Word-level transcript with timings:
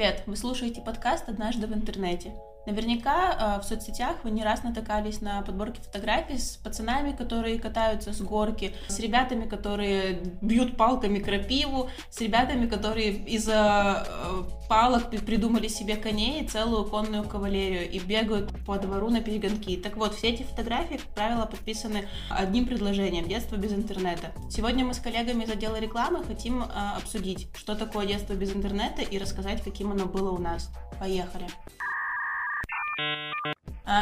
привет! 0.00 0.22
Вы 0.24 0.34
слушаете 0.34 0.80
подкаст 0.80 1.28
«Однажды 1.28 1.66
в 1.66 1.74
интернете». 1.74 2.32
Наверняка 2.66 3.56
э, 3.58 3.60
в 3.60 3.64
соцсетях 3.64 4.16
вы 4.22 4.30
не 4.30 4.44
раз 4.44 4.62
натыкались 4.62 5.20
на 5.20 5.42
подборки 5.42 5.80
фотографий 5.80 6.38
с 6.38 6.56
пацанами, 6.56 7.12
которые 7.12 7.58
катаются 7.58 8.12
с 8.12 8.20
горки, 8.20 8.74
с 8.88 8.98
ребятами, 8.98 9.48
которые 9.48 10.20
бьют 10.42 10.76
палками 10.76 11.18
крапиву, 11.18 11.88
с 12.10 12.20
ребятами, 12.20 12.66
которые 12.66 13.12
из-за 13.12 14.06
э, 14.06 14.42
палок 14.68 15.10
придумали 15.10 15.68
себе 15.68 15.96
коней 15.96 16.42
и 16.42 16.46
целую 16.46 16.84
конную 16.84 17.24
кавалерию 17.24 17.90
и 17.90 17.98
бегают 17.98 18.50
по 18.66 18.78
двору 18.78 19.08
на 19.08 19.20
перегонки. 19.20 19.76
Так 19.76 19.96
вот, 19.96 20.14
все 20.14 20.28
эти 20.28 20.42
фотографии, 20.42 20.96
как 20.96 21.14
правило, 21.14 21.46
подписаны 21.46 22.08
одним 22.28 22.66
предложением 22.66 23.26
«Детство 23.26 23.56
без 23.56 23.72
интернета». 23.72 24.32
Сегодня 24.50 24.84
мы 24.84 24.94
с 24.94 24.98
коллегами 24.98 25.44
из 25.44 25.50
отдела 25.50 25.76
рекламы 25.76 26.22
хотим 26.24 26.62
э, 26.62 26.66
обсудить, 26.96 27.48
что 27.56 27.74
такое 27.74 28.06
детство 28.06 28.34
без 28.34 28.54
интернета 28.54 29.02
и 29.02 29.18
рассказать, 29.18 29.62
каким 29.62 29.92
оно 29.92 30.06
было 30.06 30.30
у 30.30 30.38
нас. 30.38 30.70
Поехали! 30.98 31.46
А, 31.46 31.99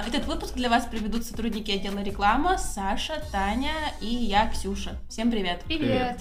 этот 0.06 0.26
выпуск 0.26 0.54
для 0.54 0.68
вас 0.68 0.86
приведут 0.86 1.24
сотрудники 1.24 1.70
отдела 1.70 1.98
рекламы 1.98 2.58
Саша, 2.58 3.22
Таня 3.32 3.74
и 4.00 4.06
я, 4.06 4.48
Ксюша. 4.50 4.98
Всем 5.08 5.30
привет. 5.30 5.62
Привет. 5.66 6.20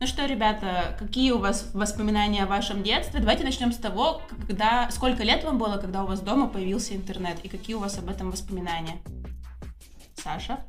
Ну 0.00 0.06
что, 0.06 0.24
ребята, 0.24 0.96
какие 0.98 1.30
у 1.32 1.38
вас 1.38 1.72
воспоминания 1.74 2.44
о 2.44 2.46
вашем 2.46 2.82
детстве? 2.82 3.20
Давайте 3.20 3.44
начнем 3.44 3.70
с 3.70 3.76
того, 3.76 4.22
когда, 4.46 4.90
сколько 4.90 5.22
лет 5.22 5.44
вам 5.44 5.58
было, 5.58 5.76
когда 5.76 6.04
у 6.04 6.06
вас 6.06 6.20
дома 6.20 6.48
появился 6.48 6.96
интернет, 6.96 7.38
и 7.44 7.48
какие 7.48 7.76
у 7.76 7.80
вас 7.80 7.98
об 7.98 8.08
этом 8.08 8.30
воспоминания? 8.30 8.96
Саша? 10.14 10.60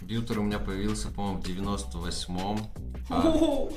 Компьютер 0.00 0.38
у 0.38 0.42
меня 0.42 0.58
появился, 0.58 1.08
по-моему, 1.08 1.42
в 1.42 1.44
98-м. 1.44 2.58
А... 3.10 3.68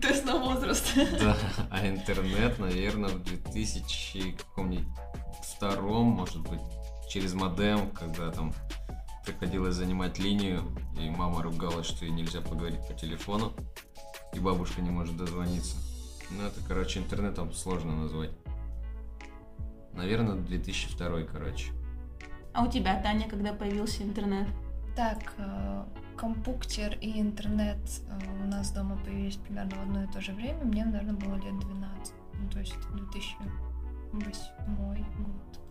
Тест 0.00 0.24
на 0.24 0.38
возраст. 0.38 0.94
Да, 0.94 1.36
а 1.70 1.88
интернет, 1.88 2.60
наверное, 2.60 3.10
в 3.10 3.24
2000 3.24 4.36
каком-нибудь 4.38 4.86
втором, 5.42 6.06
может 6.06 6.40
быть, 6.48 6.60
через 7.10 7.34
модем, 7.34 7.90
когда 7.90 8.30
там 8.30 8.54
приходилось 9.26 9.74
занимать 9.74 10.20
линию, 10.20 10.62
и 11.00 11.10
мама 11.10 11.42
ругалась, 11.42 11.86
что 11.86 12.04
ей 12.04 12.12
нельзя 12.12 12.40
поговорить 12.42 12.86
по 12.86 12.94
телефону, 12.94 13.52
и 14.34 14.38
бабушка 14.38 14.82
не 14.82 14.90
может 14.90 15.16
дозвониться. 15.16 15.76
Ну, 16.30 16.44
это, 16.44 16.60
короче, 16.68 17.00
интернетом 17.00 17.52
сложно 17.52 17.96
назвать. 17.96 18.30
Наверное, 19.94 20.36
2002, 20.36 21.22
короче. 21.22 21.72
А 22.54 22.64
у 22.64 22.70
тебя, 22.70 23.02
Таня, 23.02 23.28
когда 23.28 23.52
появился 23.52 24.04
интернет? 24.04 24.46
Так, 24.94 25.32
э, 25.38 25.84
компьютер 26.16 26.98
и 27.00 27.18
интернет 27.18 27.78
э, 28.08 28.44
у 28.44 28.46
нас 28.46 28.70
дома 28.72 28.98
появились 29.04 29.36
примерно 29.36 29.76
в 29.76 29.82
одно 29.82 30.04
и 30.04 30.06
то 30.06 30.20
же 30.20 30.32
время. 30.32 30.64
Мне, 30.64 30.84
наверное, 30.84 31.14
было 31.14 31.36
лет 31.36 31.58
12. 31.58 32.14
Ну, 32.34 32.48
то 32.50 32.58
есть 32.58 32.76
2008 32.94 35.24
год. 35.24 35.61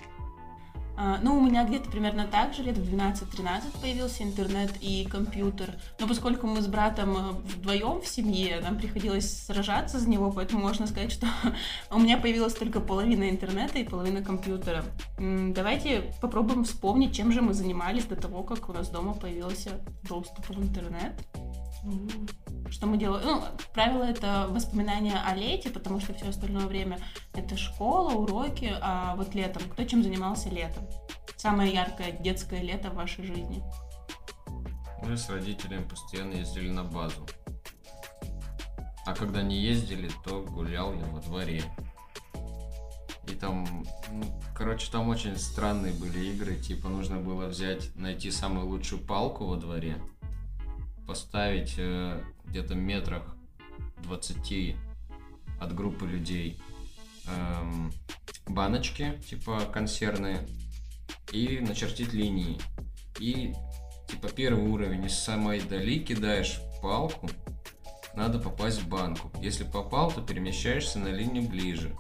А, 0.97 1.19
ну, 1.21 1.37
у 1.37 1.41
меня 1.41 1.63
где-то 1.65 1.89
примерно 1.89 2.27
так 2.27 2.53
же, 2.53 2.63
лет 2.63 2.77
в 2.77 2.93
12-13 2.93 3.81
появился 3.81 4.23
интернет 4.23 4.71
и 4.81 5.05
компьютер. 5.05 5.71
Но 5.99 6.07
поскольку 6.07 6.47
мы 6.47 6.61
с 6.61 6.67
братом 6.67 7.17
э, 7.17 7.31
вдвоем 7.55 8.01
в 8.01 8.07
семье, 8.07 8.59
нам 8.61 8.77
приходилось 8.77 9.45
сражаться 9.45 9.99
за 9.99 10.09
него, 10.09 10.31
поэтому 10.31 10.61
можно 10.61 10.87
сказать, 10.87 11.11
что 11.11 11.27
у 11.91 11.99
меня 11.99 12.17
появилась 12.17 12.53
только 12.53 12.79
половина 12.79 13.29
интернета 13.29 13.79
и 13.79 13.83
половина 13.83 14.21
компьютера. 14.21 14.83
Давайте 15.17 16.13
попробуем 16.21 16.63
вспомнить, 16.65 17.15
чем 17.15 17.31
же 17.31 17.41
мы 17.41 17.53
занимались 17.53 18.05
до 18.05 18.15
того, 18.15 18.43
как 18.43 18.69
у 18.69 18.73
нас 18.73 18.89
дома 18.89 19.13
появился 19.13 19.81
доступ 20.03 20.49
в 20.49 20.61
интернет. 20.61 21.13
Что 22.69 22.87
мы 22.87 22.97
делаем? 22.97 23.25
Ну, 23.25 23.43
правило, 23.73 24.03
это 24.03 24.47
воспоминания 24.49 25.19
о 25.25 25.35
лете, 25.35 25.69
потому 25.69 25.99
что 25.99 26.13
все 26.13 26.29
остальное 26.29 26.67
время 26.67 26.99
это 27.33 27.57
школа, 27.57 28.13
уроки, 28.13 28.73
а 28.81 29.15
вот 29.15 29.35
летом, 29.35 29.63
кто 29.63 29.83
чем 29.83 30.03
занимался 30.03 30.49
летом? 30.49 30.87
Самое 31.37 31.73
яркое 31.73 32.11
детское 32.11 32.61
лето 32.61 32.91
в 32.91 32.95
вашей 32.95 33.25
жизни? 33.25 33.63
Мы 35.03 35.17
с 35.17 35.29
родителями 35.29 35.83
постоянно 35.83 36.35
ездили 36.35 36.69
на 36.69 36.83
базу. 36.83 37.25
А 39.05 39.15
когда 39.15 39.41
не 39.41 39.57
ездили, 39.59 40.09
то 40.23 40.43
гулял 40.43 40.93
я 40.93 41.05
во 41.05 41.19
дворе. 41.19 41.63
И 43.27 43.33
там, 43.35 43.83
ну, 44.11 44.23
короче, 44.55 44.91
там 44.91 45.09
очень 45.09 45.35
странные 45.37 45.93
были 45.93 46.27
игры. 46.27 46.55
Типа 46.55 46.87
нужно 46.89 47.17
было 47.17 47.47
взять, 47.47 47.95
найти 47.95 48.29
самую 48.29 48.67
лучшую 48.67 49.01
палку 49.01 49.45
во 49.45 49.55
дворе, 49.55 49.97
поставить 51.11 51.73
э, 51.75 52.23
где-то 52.45 52.73
метрах 52.73 53.35
20 54.03 54.77
от 55.59 55.75
группы 55.75 56.07
людей 56.07 56.57
эм, 57.27 57.91
баночки, 58.47 59.21
типа 59.29 59.65
консервные, 59.73 60.47
и 61.33 61.59
начертить 61.59 62.13
линии. 62.13 62.57
И 63.19 63.53
типа 64.07 64.29
первый 64.29 64.69
уровень 64.69 65.03
из 65.03 65.19
самой 65.19 65.59
дали 65.59 65.99
кидаешь 65.99 66.61
палку, 66.81 67.29
надо 68.15 68.39
попасть 68.39 68.81
в 68.81 68.87
банку. 68.87 69.33
Если 69.41 69.65
попал, 69.65 70.13
то 70.13 70.21
перемещаешься 70.21 70.97
на 70.97 71.09
линию 71.09 71.43
ближе. 71.43 71.93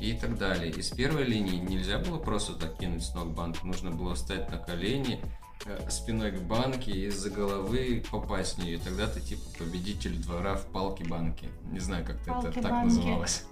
И 0.00 0.14
так 0.14 0.38
далее. 0.38 0.72
Из 0.72 0.88
первой 0.88 1.24
линии 1.24 1.58
нельзя 1.58 1.98
было 1.98 2.16
просто 2.16 2.54
так 2.54 2.78
кинуть 2.78 3.04
с 3.04 3.14
ног 3.14 3.34
банку. 3.34 3.66
Нужно 3.66 3.90
было 3.90 4.14
встать 4.14 4.50
на 4.50 4.56
колени, 4.56 5.20
спиной 5.88 6.32
к 6.32 6.40
банке 6.40 6.90
и 6.90 7.06
из-за 7.06 7.30
головы 7.30 8.04
попасть 8.10 8.58
в 8.58 8.62
нее. 8.62 8.76
И 8.76 8.78
тогда 8.78 9.06
ты 9.06 9.20
типа 9.20 9.42
победитель 9.58 10.16
двора 10.16 10.56
в 10.56 10.66
палке-банке. 10.66 11.48
Не 11.70 11.80
знаю, 11.80 12.04
как 12.04 12.16
это 12.22 12.52
так 12.52 12.84
называлось. 12.84 13.44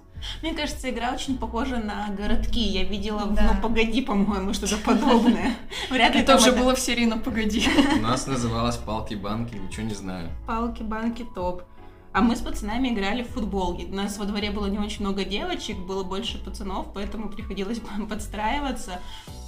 Мне 0.43 0.55
кажется, 0.55 0.91
игра 0.91 1.13
очень 1.13 1.37
похожа 1.39 1.77
на 1.77 2.09
городки. 2.11 2.61
Я 2.61 2.85
видела 2.85 3.27
да. 3.27 3.49
в 3.49 3.55
«Ну, 3.55 3.61
погоди», 3.61 4.01
по-моему, 4.01 4.55
что-то 4.55 4.77
подобное. 4.85 5.57
Вряд 5.91 6.15
ли 6.15 6.21
это 6.21 6.37
уже 6.37 6.53
было 6.53 6.75
в 6.75 6.81
серии 6.81 7.05
«Ну, 7.05 7.19
погоди». 7.19 7.67
У 7.99 8.01
нас 8.01 8.27
называлось 8.27 8.77
«Палки-банки», 8.77 9.57
ничего 9.57 9.87
не 9.87 9.95
знаю. 9.95 10.31
«Палки-банки» 10.47 11.27
топ. 11.35 11.65
А 12.13 12.21
мы 12.21 12.37
с 12.37 12.41
пацанами 12.41 12.89
играли 12.89 13.25
в 13.25 13.31
футбол. 13.31 13.77
У 13.77 13.95
нас 13.95 14.19
во 14.19 14.25
дворе 14.25 14.53
было 14.53 14.67
не 14.67 14.79
очень 14.79 15.01
много 15.01 15.25
девочек, 15.25 15.77
было 15.79 16.05
больше 16.05 16.39
пацанов, 16.39 16.87
поэтому 16.95 17.29
приходилось 17.29 17.81
подстраиваться. 18.09 19.01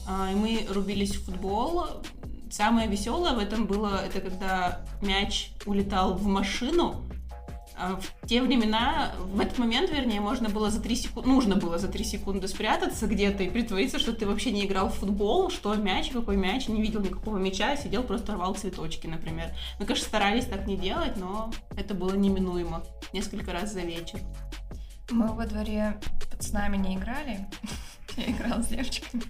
А, 0.08 0.32
и 0.32 0.34
мы 0.34 0.66
рубились 0.70 1.14
в 1.14 1.24
футбол. 1.24 1.86
Самое 2.50 2.88
веселое 2.88 3.32
в 3.32 3.38
этом 3.38 3.66
было, 3.66 4.04
это 4.04 4.20
когда 4.20 4.80
мяч 5.02 5.50
улетал 5.66 6.14
в 6.14 6.26
машину, 6.26 7.06
а 7.78 8.00
в 8.00 8.26
те 8.26 8.40
времена, 8.40 9.12
в 9.18 9.38
этот 9.38 9.58
момент, 9.58 9.90
вернее, 9.90 10.20
можно 10.20 10.48
было 10.48 10.70
за 10.70 10.80
3 10.80 10.96
секунды, 10.96 11.28
нужно 11.28 11.56
было 11.56 11.78
за 11.78 11.88
3 11.88 12.04
секунды 12.04 12.48
спрятаться 12.48 13.06
где-то 13.06 13.42
и 13.42 13.50
притвориться, 13.50 13.98
что 13.98 14.14
ты 14.14 14.26
вообще 14.26 14.50
не 14.50 14.64
играл 14.64 14.88
в 14.88 14.94
футбол, 14.94 15.50
что 15.50 15.74
мяч, 15.74 16.08
какой 16.08 16.36
мяч, 16.36 16.68
не 16.68 16.80
видел 16.80 17.02
никакого 17.02 17.36
мяча, 17.36 17.76
сидел, 17.76 18.02
просто 18.02 18.32
рвал 18.32 18.54
цветочки, 18.54 19.06
например. 19.06 19.50
Мы, 19.78 19.84
конечно, 19.84 20.06
старались 20.06 20.46
так 20.46 20.66
не 20.66 20.78
делать, 20.78 21.16
но 21.18 21.52
это 21.76 21.92
было 21.92 22.14
неминуемо. 22.14 22.82
Несколько 23.12 23.52
раз 23.52 23.74
за 23.74 23.80
вечер. 23.80 24.20
Мы 25.10 25.28
во 25.34 25.46
дворе 25.46 26.00
с 26.40 26.52
нами 26.52 26.78
не 26.78 26.96
играли. 26.96 27.46
Я 28.16 28.30
играла 28.30 28.62
с 28.62 28.68
девочками. 28.68 29.22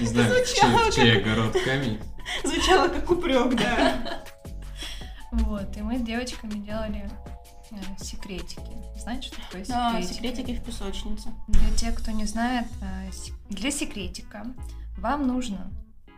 Не 0.00 0.06
знаю, 0.06 0.44
чей, 0.44 0.92
чей 0.92 1.18
огород 1.18 1.56
камень. 1.64 2.00
Звучало 2.44 2.88
как 2.88 3.10
упрек, 3.10 3.54
да. 3.54 4.22
Вот, 5.32 5.76
и 5.76 5.82
мы 5.82 5.98
с 5.98 6.02
девочками 6.02 6.54
делали 6.54 7.10
э, 7.70 7.76
секретики. 8.02 8.60
Знаете, 8.98 9.28
что 9.28 9.36
такое 9.36 9.64
секретики? 9.64 9.68
Да, 9.68 10.02
секретики 10.02 10.54
в 10.54 10.64
песочнице. 10.64 11.28
Для 11.48 11.70
тех, 11.76 11.94
кто 11.94 12.10
не 12.10 12.24
знает, 12.24 12.66
э, 12.80 13.10
для 13.50 13.70
секретика 13.70 14.46
вам 14.98 15.26
нужно 15.26 15.70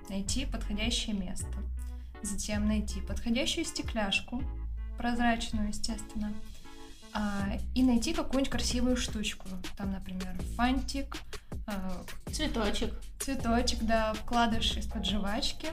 найти 0.09 0.47
подходящее 0.47 1.15
место, 1.15 1.53
затем 2.23 2.67
найти 2.67 3.01
подходящую 3.01 3.65
стекляшку, 3.65 4.43
прозрачную, 4.97 5.69
естественно, 5.69 6.33
а, 7.13 7.59
и 7.75 7.83
найти 7.83 8.13
какую-нибудь 8.13 8.51
красивую 8.51 8.97
штучку. 8.97 9.49
Там, 9.77 9.93
например, 9.93 10.37
фантик, 10.57 11.17
а, 11.17 11.38
цветочек. 12.33 12.95
Цветочек, 13.19 13.81
да, 13.83 14.15
вкладыш 14.15 14.77
из-под 14.77 15.05
жвачки. 15.05 15.69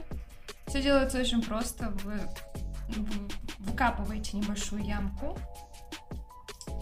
Все 0.66 0.82
делается 0.82 1.20
очень 1.20 1.42
просто. 1.42 1.90
Вы 2.04 2.20
выкапываете 3.58 4.36
небольшую 4.36 4.84
ямку. 4.84 5.38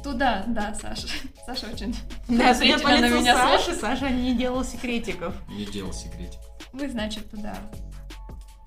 Туда, 0.03 0.45
да, 0.47 0.75
Саша. 0.75 1.09
Саша 1.47 1.67
очень... 1.73 1.97
Да, 2.29 2.55
судя 2.55 2.79
по 2.79 2.89
лицу 2.89 3.21
меня 3.21 3.35
Саши, 3.35 3.75
Саша 3.75 4.11
не 4.11 4.35
делал 4.35 4.65
секретиков. 4.65 5.35
Не 5.49 5.65
делал 5.67 5.93
секретиков. 5.93 6.45
Вы, 6.73 6.91
значит, 6.91 7.31
туда 7.31 7.57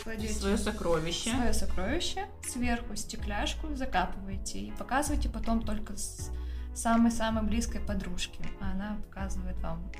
кладете 0.08 0.34
свое 0.34 0.58
сокровище. 0.58 1.32
Свое 1.32 1.54
сокровище, 1.54 2.28
сверху 2.48 2.96
стекляшку 2.96 3.76
закапываете 3.76 4.60
и 4.60 4.72
показываете 4.72 5.28
потом 5.28 5.62
только 5.62 5.98
с 5.98 6.32
самой-самой 6.74 7.44
близкой 7.44 7.82
подружки. 7.82 8.40
А 8.62 8.72
она 8.72 8.98
показывает 9.08 9.58
вам 9.62 9.92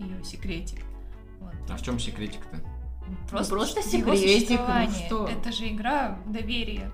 ее 0.00 0.22
секретик. 0.24 0.80
Вот. 1.40 1.52
А 1.68 1.76
в 1.76 1.82
чем 1.82 1.98
секретик-то? 1.98 2.58
Просто, 3.28 3.54
ну, 3.54 3.60
просто 3.60 3.82
секретик. 3.82 4.60
Ну, 4.60 4.90
что? 5.06 5.26
Это 5.28 5.52
же 5.52 5.68
игра 5.68 6.18
доверия. 6.26 6.90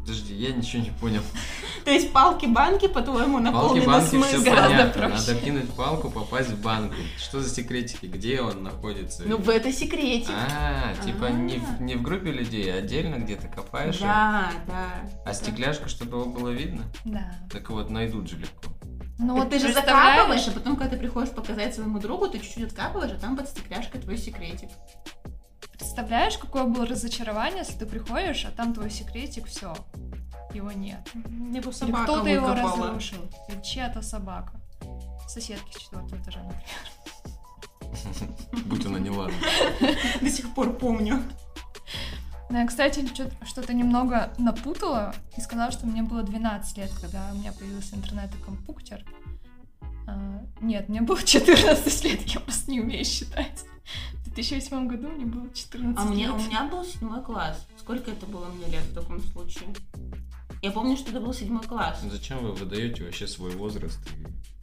Подожди, 0.00 0.34
я 0.36 0.54
ничего 0.54 0.82
не 0.82 0.90
понял. 0.90 1.20
То 1.84 1.90
есть 1.90 2.12
палки-банки, 2.14 2.88
по-твоему, 2.88 3.40
наполнены 3.40 3.82
все 4.00 4.08
смыслом? 4.08 4.42
гораздо 4.44 4.70
понятно. 4.70 5.02
проще. 5.02 5.32
Надо 5.32 5.34
кинуть 5.44 5.70
палку, 5.74 6.10
попасть 6.10 6.48
в 6.48 6.62
банку. 6.62 6.94
Что 7.18 7.42
за 7.42 7.50
секретики? 7.50 8.06
Где 8.06 8.40
он 8.40 8.62
находится? 8.62 9.24
Ну, 9.26 9.36
в 9.36 9.50
это 9.50 9.70
секретик. 9.70 10.30
А, 10.30 10.94
типа 11.04 11.26
не 11.26 11.58
в, 11.58 11.64
А. 11.78 11.82
не 11.82 11.96
в 11.96 12.00
группе 12.02 12.32
людей, 12.32 12.72
а 12.72 12.78
отдельно 12.78 13.16
где-то 13.16 13.48
копаешь. 13.48 13.98
Да, 13.98 14.50
да. 14.66 14.86
А 15.26 15.34
стекляшка, 15.34 15.90
чтобы 15.90 16.16
его 16.20 16.24
было 16.30 16.48
видно? 16.48 16.84
Да. 17.04 17.30
Так 17.52 17.68
вот, 17.68 17.90
найдут 17.90 18.30
же 18.30 18.38
легко. 18.38 18.70
Ну 19.18 19.34
Так 19.34 19.44
вот 19.44 19.50
ты 19.50 19.58
же 19.58 19.72
закапываешь, 19.72 20.46
а 20.46 20.52
потом, 20.52 20.76
когда 20.76 20.94
ты 20.94 20.96
приходишь 20.96 21.34
показать 21.34 21.74
своему 21.74 21.98
другу, 21.98 22.28
ты 22.28 22.38
чуть-чуть 22.38 22.68
откапываешь, 22.68 23.12
а 23.12 23.18
там 23.18 23.36
под 23.36 23.48
стекляшкой 23.48 24.00
твой 24.00 24.16
секретик. 24.16 24.68
Представляешь, 25.72 26.38
какое 26.38 26.64
было 26.64 26.86
разочарование, 26.86 27.60
если 27.60 27.78
ты 27.78 27.86
приходишь, 27.86 28.44
а 28.44 28.50
там 28.50 28.74
твой 28.74 28.90
секретик, 28.90 29.46
все, 29.46 29.74
его 30.54 30.70
нет. 30.70 31.00
Бы 31.14 31.58
Или 31.58 31.70
собака 31.72 32.04
кто-то 32.04 32.28
его 32.28 32.54
разрушил. 32.54 33.28
Или 33.48 33.60
чья-то 33.62 34.02
собака. 34.02 34.52
Соседки 35.26 35.72
с 35.72 35.82
четвертого 35.82 36.20
этажа, 36.20 36.40
например. 36.42 36.64
Будь 38.66 38.86
она 38.86 38.98
не 38.98 39.10
ладно. 39.10 39.34
До 40.20 40.30
сих 40.30 40.54
пор 40.54 40.72
помню. 40.74 41.22
Ну, 42.50 42.56
я, 42.58 42.66
кстати, 42.66 43.04
что-то 43.44 43.74
немного 43.74 44.32
напутала 44.38 45.14
и 45.36 45.40
сказала, 45.40 45.70
что 45.70 45.86
мне 45.86 46.02
было 46.02 46.22
12 46.22 46.78
лет, 46.78 46.90
когда 47.00 47.28
у 47.32 47.36
меня 47.36 47.52
появился 47.52 47.94
интернет 47.94 48.30
и 48.34 48.42
компьютер. 48.42 49.04
А, 50.06 50.42
нет, 50.60 50.88
мне 50.88 51.02
было 51.02 51.22
14 51.22 52.04
лет, 52.04 52.22
я 52.22 52.40
просто 52.40 52.70
не 52.70 52.80
умею 52.80 53.04
считать. 53.04 53.64
В 54.24 54.34
2008 54.34 54.86
году 54.88 55.08
мне 55.08 55.26
было 55.26 55.48
14 55.52 55.98
А 56.10 56.14
лет. 56.14 56.30
у 56.30 56.36
меня 56.38 56.64
был 56.68 56.84
седьмой 56.84 57.22
класс. 57.22 57.66
Сколько 57.78 58.10
это 58.12 58.24
было 58.26 58.46
мне 58.46 58.66
лет 58.66 58.82
в 58.84 58.94
таком 58.94 59.20
случае? 59.22 59.68
Я 60.60 60.72
помню, 60.72 60.96
что 60.96 61.10
это 61.10 61.20
был 61.20 61.32
седьмой 61.32 61.62
класс. 61.62 62.00
Зачем 62.02 62.38
вы 62.38 62.52
выдаете 62.52 63.04
вообще 63.04 63.26
свой 63.26 63.50
возраст? 63.52 64.00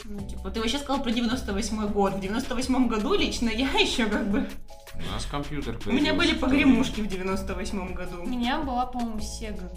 Ну, 0.04 0.28
типа, 0.28 0.52
ты 0.52 0.60
вообще 0.60 0.78
сказал 0.78 1.02
про 1.02 1.12
98 1.12 1.88
год. 1.88 2.16
В 2.16 2.20
98 2.20 2.88
году 2.88 3.14
лично 3.14 3.50
я 3.50 3.70
еще 3.80 4.06
как 4.08 4.30
бы... 4.30 4.50
У 4.96 5.12
нас 5.12 5.26
компьютер 5.26 5.80
У 5.86 5.92
меня 5.92 6.14
были 6.14 6.34
погремушки 6.36 7.02
в 7.02 7.08
98 7.08 7.94
году. 7.94 8.24
У 8.24 8.28
меня 8.28 8.62
была, 8.62 8.86
по-моему, 8.86 9.20
Сега. 9.22 9.70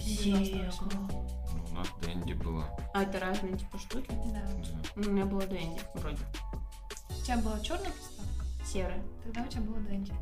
Сега. 0.00 0.70
Ну, 0.92 1.26
У 1.70 1.74
нас 1.74 1.88
Дэнди 2.02 2.32
была. 2.34 2.68
А 2.94 3.02
это 3.02 3.20
разные 3.20 3.56
типа 3.56 3.78
штуки? 3.78 4.08
Да. 4.08 4.42
Да. 4.42 4.78
Ну, 4.96 5.10
у 5.10 5.12
меня 5.12 5.24
было 5.24 5.42
Дэнди, 5.42 5.80
вроде. 5.94 6.18
У 7.10 7.24
тебя 7.24 7.38
была 7.38 7.58
черная 7.60 7.90
приставка? 7.90 8.44
Серая. 8.64 9.02
Тогда 9.24 9.42
у 9.42 9.46
тебя 9.48 9.62
было 9.62 9.78
Дэнди. 9.80 10.12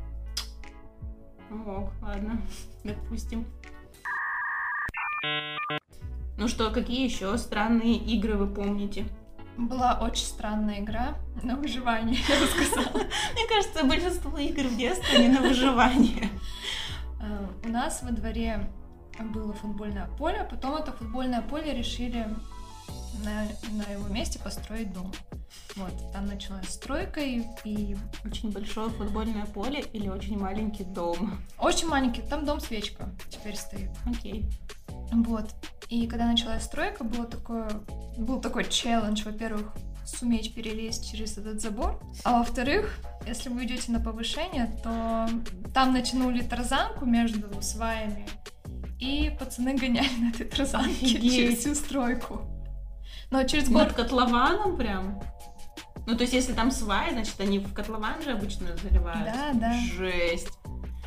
Ну, 1.49 1.71
ок, 1.71 1.93
ладно, 2.01 2.41
допустим. 2.83 3.45
Ну 6.37 6.47
что, 6.47 6.69
какие 6.69 7.05
еще 7.05 7.37
странные 7.37 7.95
игры 7.95 8.35
вы 8.35 8.47
помните? 8.47 9.05
Была 9.57 9.97
очень 10.01 10.25
странная 10.25 10.79
игра 10.81 11.15
на 11.41 11.55
выживание, 11.55 12.19
я 12.27 12.39
бы 12.39 12.45
сказала. 12.45 12.91
Мне 13.33 13.47
кажется, 13.47 13.85
большинство 13.85 14.37
игр 14.37 14.63
в 14.63 14.75
детстве 14.77 15.19
не 15.19 15.29
на 15.29 15.41
выживание. 15.41 16.29
Э, 17.21 17.47
У 17.63 17.69
нас 17.69 18.03
во 18.03 18.11
дворе 18.11 18.69
было 19.33 19.53
футбольное 19.53 20.07
поле, 20.17 20.45
потом 20.49 20.75
это 20.75 20.91
футбольное 20.91 21.41
поле 21.41 21.73
решили 21.73 22.27
на, 23.23 23.47
на 23.71 23.89
его 23.93 24.09
месте 24.09 24.39
построить 24.39 24.91
дом. 24.93 25.09
Вот, 25.77 25.93
там 26.11 26.25
началась 26.25 26.67
стройка 26.67 27.21
и, 27.21 27.43
и 27.63 27.95
Очень 28.25 28.51
большое 28.51 28.89
футбольное 28.89 29.45
поле 29.45 29.85
или 29.93 30.09
очень 30.09 30.37
маленький 30.37 30.83
дом? 30.83 31.39
очень 31.57 31.87
маленький, 31.87 32.21
там 32.23 32.43
дом-свечка 32.45 33.09
теперь 33.29 33.55
стоит. 33.55 33.89
Окей. 34.05 34.49
Вот. 35.11 35.49
И 35.89 36.07
когда 36.07 36.25
началась 36.25 36.63
стройка, 36.63 37.03
было 37.03 37.25
такое, 37.25 37.69
был 38.17 38.41
такой 38.41 38.65
челлендж, 38.65 39.23
во-первых, 39.23 39.73
суметь 40.05 40.53
перелезть 40.53 41.09
через 41.11 41.37
этот 41.37 41.61
забор, 41.61 41.99
а 42.23 42.39
во-вторых, 42.39 42.99
если 43.25 43.49
вы 43.49 43.65
идете 43.65 43.91
на 43.91 43.99
повышение, 43.99 44.75
то 44.83 45.27
там 45.73 45.93
натянули 45.93 46.41
тарзанку 46.41 47.05
между 47.05 47.61
сваями, 47.61 48.27
и 48.99 49.35
пацаны 49.39 49.75
гоняли 49.75 50.09
на 50.19 50.29
этой 50.29 50.45
тарзанке 50.45 51.05
Офигеть. 51.05 51.35
через 51.35 51.59
всю 51.59 51.75
стройку. 51.75 52.41
Но 53.31 53.43
через 53.43 53.69
год... 53.69 53.83
Над 53.83 53.93
котлованом 53.93 54.77
прям? 54.77 55.21
Ну, 56.07 56.15
то 56.15 56.21
есть, 56.21 56.33
если 56.33 56.53
там 56.53 56.69
сваи, 56.69 57.11
значит, 57.11 57.39
они 57.39 57.59
в 57.59 57.73
котлован 57.73 58.21
же 58.21 58.31
обычно 58.31 58.67
заливают. 58.77 59.25
Да, 59.25 59.51
да. 59.53 59.73
Жесть. 59.95 60.49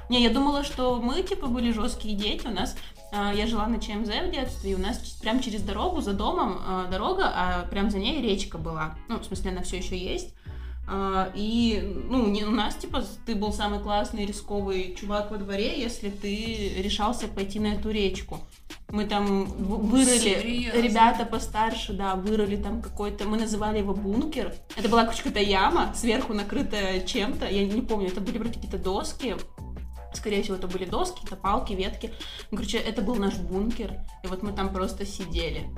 Не, 0.09 0.23
я 0.23 0.31
думала, 0.31 0.65
что 0.65 1.01
мы, 1.01 1.23
типа, 1.23 1.47
были 1.47 1.71
жесткие 1.71 2.17
дети. 2.17 2.47
У 2.47 2.51
нас, 2.51 2.77
я 3.12 3.46
жила 3.46 3.66
на 3.66 3.78
ЧМЗ 3.81 4.08
в 4.08 4.31
детстве, 4.31 4.72
и 4.72 4.75
у 4.75 4.78
нас 4.78 4.99
прям 5.20 5.40
через 5.40 5.62
дорогу, 5.62 6.00
за 6.00 6.12
домом 6.12 6.58
а, 6.66 6.87
дорога, 6.90 7.32
а 7.34 7.66
прям 7.70 7.90
за 7.90 7.99
ней 7.99 8.20
речка 8.22 8.58
была. 8.58 8.94
Ну, 9.08 9.19
в 9.19 9.25
смысле, 9.25 9.50
она 9.52 9.62
все 9.62 9.78
еще 9.78 9.96
есть. 9.96 10.34
А, 10.90 11.31
И, 11.34 11.81
ну, 12.08 12.28
не 12.28 12.44
у 12.44 12.50
нас, 12.50 12.75
типа, 12.76 13.05
ты 13.26 13.34
был 13.34 13.52
самый 13.52 13.81
классный 13.81 14.25
рисковый 14.25 14.94
чувак 14.99 15.31
во 15.31 15.37
дворе, 15.37 15.81
если 15.81 16.08
ты 16.10 16.75
решался 16.82 17.28
пойти 17.28 17.60
на 17.60 17.75
эту 17.75 17.90
речку. 17.90 18.40
Мы 18.90 19.05
там 19.05 19.44
вырыли, 19.44 20.19
Серьезно? 20.19 20.81
ребята 20.81 21.26
постарше, 21.26 21.93
да, 21.93 22.14
вырыли 22.14 22.56
там 22.56 22.81
какой-то, 22.81 23.28
мы 23.28 23.37
называли 23.38 23.78
его 23.78 23.93
бункер. 23.93 24.55
Это 24.76 24.88
была 24.88 25.05
какая-то 25.05 25.40
яма, 25.40 25.93
сверху 25.94 26.32
накрытая 26.32 27.00
чем-то, 27.00 27.46
я 27.46 27.66
не 27.66 27.82
помню, 27.82 28.08
это 28.08 28.22
были 28.22 28.38
вроде 28.38 28.55
какие-то 28.55 28.78
доски, 28.78 29.37
Скорее 30.12 30.43
всего, 30.43 30.56
это 30.56 30.66
были 30.66 30.84
доски, 30.84 31.25
это 31.25 31.37
палки, 31.37 31.72
ветки. 31.72 32.12
Ну, 32.50 32.56
короче, 32.56 32.78
это 32.78 33.02
был 33.02 33.16
наш 33.16 33.34
бункер, 33.37 34.00
и 34.25 34.26
вот 34.26 34.43
мы 34.43 34.52
там 34.52 34.72
просто 34.72 35.05
сидели. 35.05 35.69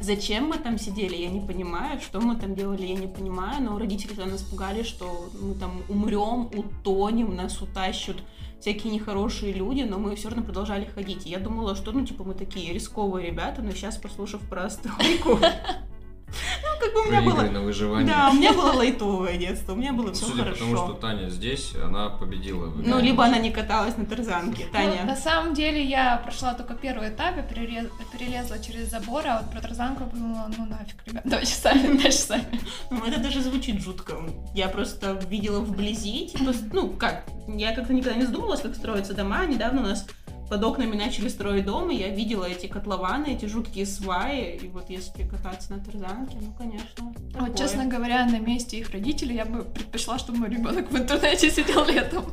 Зачем 0.00 0.48
мы 0.48 0.56
там 0.56 0.78
сидели, 0.78 1.14
я 1.16 1.28
не 1.28 1.40
понимаю. 1.40 2.00
Что 2.00 2.20
мы 2.20 2.36
там 2.36 2.54
делали, 2.54 2.86
я 2.86 2.94
не 2.94 3.06
понимаю. 3.06 3.62
Но 3.62 3.78
родители 3.78 4.14
тогда 4.14 4.26
нас 4.26 4.42
пугали, 4.42 4.82
что 4.82 5.28
мы 5.40 5.54
там 5.54 5.82
умрем, 5.88 6.48
утонем, 6.54 7.36
нас 7.36 7.60
утащат 7.60 8.16
всякие 8.60 8.92
нехорошие 8.92 9.52
люди, 9.52 9.82
но 9.82 9.98
мы 9.98 10.14
все 10.16 10.28
равно 10.28 10.44
продолжали 10.44 10.84
ходить. 10.84 11.26
И 11.26 11.30
я 11.30 11.38
думала, 11.38 11.74
что, 11.74 11.92
ну, 11.92 12.04
типа, 12.04 12.24
мы 12.24 12.34
такие 12.34 12.72
рисковые 12.72 13.26
ребята, 13.26 13.62
но 13.62 13.72
сейчас, 13.72 13.96
послушав 13.96 14.42
про 14.48 14.68
стройку, 14.70 15.38
как 16.80 16.92
бы 16.94 17.00
у 17.02 17.04
меня 17.10 17.22
было... 17.22 17.42
на 17.42 17.60
выживание. 17.60 18.12
Да, 18.12 18.30
у 18.30 18.34
меня 18.34 18.52
было 18.52 18.72
лайтовое 18.72 19.36
детство, 19.36 19.72
у 19.72 19.76
меня 19.76 19.92
было 19.92 20.12
все 20.12 20.26
Судя 20.26 20.44
хорошо. 20.44 20.52
по 20.52 20.58
тому, 20.64 20.76
что 20.76 20.94
Таня 20.94 21.28
здесь, 21.28 21.74
она 21.82 22.08
победила. 22.08 22.66
в 22.66 22.86
Ну, 22.86 22.98
либо 23.00 23.24
она 23.24 23.38
не 23.38 23.50
каталась 23.50 23.96
на 23.96 24.06
тарзанке, 24.06 24.66
Ну, 24.72 24.78
на 24.78 24.96
Таня. 24.96 25.16
самом 25.16 25.54
деле 25.54 25.84
я 25.84 26.16
прошла 26.18 26.54
только 26.54 26.74
первый 26.74 27.08
этап, 27.10 27.36
я 27.36 27.42
перелезла 27.42 28.58
через 28.58 28.90
забор, 28.90 29.22
а 29.26 29.40
вот 29.42 29.50
про 29.52 29.60
тарзанку 29.60 30.04
подумала, 30.04 30.50
ну 30.56 30.66
нафиг, 30.66 30.96
ребят, 31.06 31.22
давайте 31.24 31.54
сами, 31.54 31.96
дальше 32.02 32.18
сами. 32.18 32.60
Ну, 32.90 33.04
это 33.04 33.20
даже 33.20 33.40
звучит 33.42 33.80
жутко. 33.82 34.14
Я 34.54 34.68
просто 34.68 35.12
видела 35.28 35.60
вблизи, 35.60 36.28
типа, 36.28 36.52
ну, 36.72 36.88
как, 36.90 37.24
я 37.48 37.74
как-то 37.74 37.92
никогда 37.92 38.18
не 38.18 38.24
задумывалась, 38.26 38.60
как 38.60 38.74
строятся 38.74 39.14
дома. 39.14 39.44
Недавно 39.46 39.82
у 39.82 39.84
нас 39.84 40.06
под 40.50 40.64
окнами 40.64 40.96
начали 40.96 41.28
строить 41.28 41.64
дом, 41.64 41.90
и 41.90 41.94
я 41.96 42.08
видела 42.08 42.44
эти 42.44 42.66
котлованы, 42.66 43.28
эти 43.34 43.46
жуткие 43.46 43.86
сваи, 43.86 44.56
и 44.56 44.68
вот 44.68 44.90
если 44.90 45.22
кататься 45.22 45.72
на 45.72 45.78
тарзанке, 45.84 46.36
ну, 46.40 46.52
конечно, 46.58 47.12
такое. 47.30 47.46
Вот, 47.48 47.56
честно 47.56 47.86
говоря, 47.86 48.26
на 48.26 48.40
месте 48.40 48.78
их 48.78 48.90
родителей 48.90 49.36
я 49.36 49.44
бы 49.44 49.62
предпочла, 49.62 50.18
чтобы 50.18 50.38
мой 50.40 50.50
ребенок 50.50 50.90
в 50.90 50.96
интернете 50.96 51.50
сидел 51.52 51.86
летом, 51.86 52.24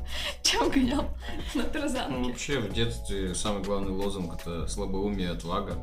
чем 0.41 0.69
гонял 0.69 1.03
на 1.53 1.63
Ну, 1.63 1.69
тарзанке. 1.71 2.29
вообще, 2.31 2.59
в 2.59 2.73
детстве 2.73 3.35
самый 3.35 3.61
главный 3.63 3.91
лозунг 3.91 4.33
это 4.41 4.67
слабоумие 4.67 5.27
и 5.27 5.31
отвага. 5.31 5.77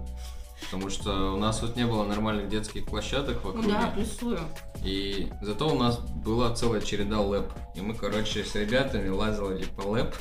Потому 0.70 0.88
что 0.90 1.34
у 1.34 1.36
нас 1.36 1.60
вот 1.62 1.76
не 1.76 1.84
было 1.86 2.04
нормальных 2.04 2.48
детских 2.48 2.86
площадок 2.86 3.42
в 3.42 3.44
Ну 3.44 3.50
округе. 3.50 3.68
да, 3.68 3.92
плюсую. 3.94 4.40
И 4.82 5.30
зато 5.42 5.68
у 5.68 5.78
нас 5.78 5.98
была 5.98 6.54
целая 6.54 6.80
череда 6.80 7.20
лэп. 7.20 7.52
И 7.76 7.80
мы, 7.80 7.94
короче, 7.94 8.44
с 8.44 8.54
ребятами 8.54 9.08
лазили 9.08 9.66
по 9.76 9.82
лэп 9.82 10.14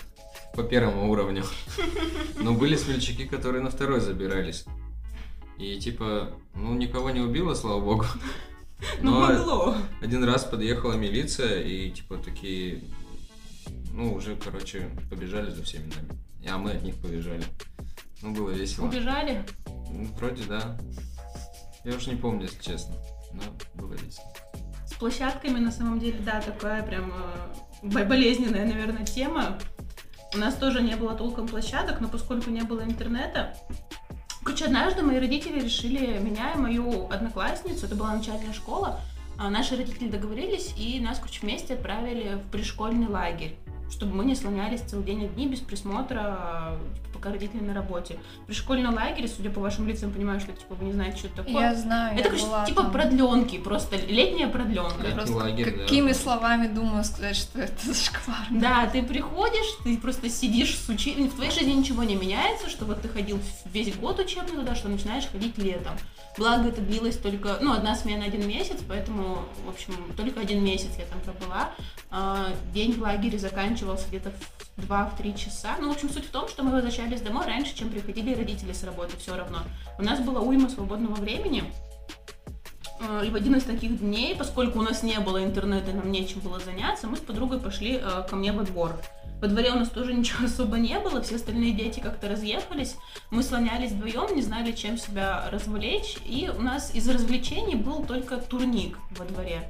по 0.53 0.63
первому 0.63 1.09
уровню. 1.11 1.43
Но 2.37 2.53
были 2.53 2.75
смельчаки, 2.75 3.25
которые 3.25 3.63
на 3.63 3.69
второй 3.69 3.99
забирались. 3.99 4.65
И 5.57 5.79
типа, 5.79 6.31
ну, 6.55 6.73
никого 6.75 7.09
не 7.11 7.19
убило, 7.21 7.53
слава 7.53 7.79
богу. 7.79 8.05
Ну, 9.01 9.11
Но 9.11 9.19
могло. 9.21 9.75
один 10.01 10.23
раз 10.25 10.43
подъехала 10.43 10.93
милиция 10.93 11.61
и 11.61 11.89
типа 11.91 12.17
такие, 12.17 12.83
ну, 13.93 14.13
уже, 14.13 14.35
короче, 14.35 14.89
побежали 15.09 15.51
за 15.51 15.63
всеми 15.63 15.85
нами. 15.95 16.19
А 16.49 16.57
мы 16.57 16.71
от 16.71 16.83
них 16.83 16.95
побежали. 16.97 17.43
Ну, 18.21 18.33
было 18.33 18.49
весело. 18.49 18.85
Убежали? 18.87 19.43
Ну, 19.89 20.05
вроде 20.17 20.43
да. 20.43 20.77
Я 21.85 21.95
уж 21.95 22.07
не 22.07 22.15
помню, 22.15 22.43
если 22.43 22.61
честно. 22.61 22.95
Но 23.33 23.41
было 23.81 23.93
весело. 23.93 24.25
С 24.85 24.93
площадками, 24.93 25.59
на 25.59 25.71
самом 25.71 25.99
деле, 25.99 26.19
да, 26.19 26.41
такая 26.41 26.83
прям 26.83 27.11
э, 27.11 27.55
бо- 27.83 28.03
болезненная, 28.05 28.65
наверное, 28.65 29.05
тема. 29.05 29.57
У 30.33 30.37
нас 30.37 30.55
тоже 30.55 30.81
не 30.81 30.95
было 30.95 31.13
толком 31.15 31.47
площадок, 31.47 32.01
но 32.01 32.07
поскольку 32.07 32.49
не 32.49 32.61
было 32.61 32.81
интернета, 32.81 33.55
Короче, 34.43 34.65
однажды 34.65 35.03
мои 35.03 35.19
родители 35.19 35.61
решили 35.61 36.17
меня 36.19 36.51
и 36.51 36.57
мою 36.57 37.07
одноклассницу, 37.09 37.85
это 37.85 37.95
была 37.95 38.13
начальная 38.13 38.51
школа, 38.51 38.99
а 39.37 39.49
наши 39.49 39.77
родители 39.77 40.09
договорились 40.09 40.73
и 40.75 40.99
нас, 40.99 41.17
короче, 41.17 41.39
вместе 41.41 41.75
отправили 41.75 42.35
в 42.35 42.51
пришкольный 42.51 43.07
лагерь. 43.07 43.55
Чтобы 43.89 44.15
мы 44.15 44.25
не 44.25 44.35
слонялись 44.35 44.81
целый 44.81 45.05
день 45.05 45.25
одни 45.25 45.47
без 45.47 45.59
присмотра, 45.59 46.77
типа, 46.95 47.13
пока 47.13 47.31
родители 47.31 47.61
на 47.61 47.73
работе. 47.73 48.17
При 48.47 48.53
школьном 48.53 48.95
лагере, 48.95 49.27
судя 49.27 49.49
по 49.49 49.61
вашим 49.61 49.87
лицам, 49.87 50.11
понимаю, 50.11 50.39
что 50.39 50.51
типа 50.51 50.75
вы 50.75 50.85
не 50.85 50.93
знаете, 50.93 51.17
что 51.17 51.27
это 51.27 51.37
такое. 51.37 51.61
Я 51.61 51.75
знаю, 51.75 52.13
это 52.13 52.23
я 52.23 52.29
короче, 52.29 52.45
была 52.45 52.65
типа 52.65 52.81
там. 52.81 52.91
продленки, 52.91 53.57
просто 53.59 53.97
летняя 53.97 54.47
продленка. 54.47 55.11
Просто 55.13 55.35
лагерь, 55.35 55.71
да. 55.71 55.83
какими 55.83 56.11
словами 56.11 56.67
думаю 56.67 57.03
сказать, 57.03 57.35
что 57.35 57.59
это 57.61 57.85
зашквар. 57.85 58.47
Да, 58.49 58.87
ты 58.87 59.03
приходишь, 59.03 59.77
ты 59.83 59.97
просто 59.97 60.29
сидишь 60.29 60.77
с 60.77 60.89
учи... 60.89 61.13
В 61.13 61.35
твоей 61.35 61.51
жизни 61.51 61.73
ничего 61.73 62.03
не 62.03 62.15
меняется, 62.15 62.69
что 62.69 62.85
вот 62.85 63.01
ты 63.01 63.07
ходил 63.07 63.39
весь 63.65 63.95
год 63.95 64.19
учебный 64.19 64.57
туда, 64.57 64.75
что 64.75 64.89
начинаешь 64.89 65.27
ходить 65.27 65.57
летом. 65.57 65.93
Благо 66.37 66.69
это 66.69 66.81
длилось 66.81 67.17
только, 67.17 67.59
ну, 67.61 67.73
одна 67.73 67.95
смена 67.95 68.25
один 68.25 68.47
месяц, 68.47 68.77
поэтому, 68.87 69.45
в 69.65 69.69
общем, 69.69 69.93
только 70.17 70.39
один 70.39 70.63
месяц 70.63 70.89
я 70.97 71.05
там 71.05 71.19
пробыла. 71.21 71.71
А, 72.09 72.47
День 72.73 72.93
в 72.93 73.01
лагере 73.01 73.37
заканчивался 73.37 73.72
где-то 74.09 74.31
в 74.77 74.89
2-3 74.89 75.37
часа. 75.37 75.75
Ну, 75.79 75.89
в 75.89 75.91
общем, 75.93 76.09
суть 76.09 76.25
в 76.25 76.31
том, 76.31 76.47
что 76.47 76.63
мы 76.63 76.71
возвращались 76.71 77.21
домой 77.21 77.45
раньше, 77.45 77.75
чем 77.75 77.89
приходили 77.89 78.33
родители 78.33 78.73
с 78.73 78.83
работы, 78.83 79.17
все 79.17 79.35
равно. 79.35 79.59
У 79.97 80.03
нас 80.03 80.19
было 80.19 80.39
уйма 80.39 80.69
свободного 80.69 81.15
времени, 81.15 81.63
Э, 83.03 83.25
И 83.25 83.29
в 83.29 83.35
один 83.35 83.55
из 83.55 83.63
таких 83.63 83.99
дней, 83.99 84.35
поскольку 84.35 84.79
у 84.79 84.81
нас 84.81 85.03
не 85.03 85.19
было 85.19 85.43
интернета, 85.43 85.91
нам 85.91 86.11
нечем 86.11 86.39
было 86.41 86.59
заняться, 86.59 87.07
мы 87.07 87.17
с 87.17 87.19
подругой 87.19 87.59
пошли 87.59 87.99
э, 88.01 88.23
ко 88.29 88.35
мне 88.35 88.51
во 88.51 88.63
двор. 88.63 88.99
Во 89.41 89.47
дворе 89.47 89.71
у 89.71 89.75
нас 89.75 89.89
тоже 89.89 90.13
ничего 90.19 90.45
особо 90.45 90.77
не 90.77 90.97
было, 90.99 91.21
все 91.21 91.35
остальные 91.35 91.73
дети 91.73 91.99
как-то 91.99 92.29
разъехались. 92.29 92.95
Мы 93.31 93.43
слонялись 93.43 93.91
вдвоем, 93.91 94.35
не 94.35 94.41
знали, 94.41 94.71
чем 94.71 94.97
себя 94.97 95.49
развлечь. 95.51 96.17
И 96.25 96.49
у 96.55 96.61
нас 96.61 96.93
из 96.95 97.07
развлечений 97.09 97.75
был 97.75 98.05
только 98.05 98.37
турник 98.37 98.97
во 99.17 99.25
дворе. 99.25 99.69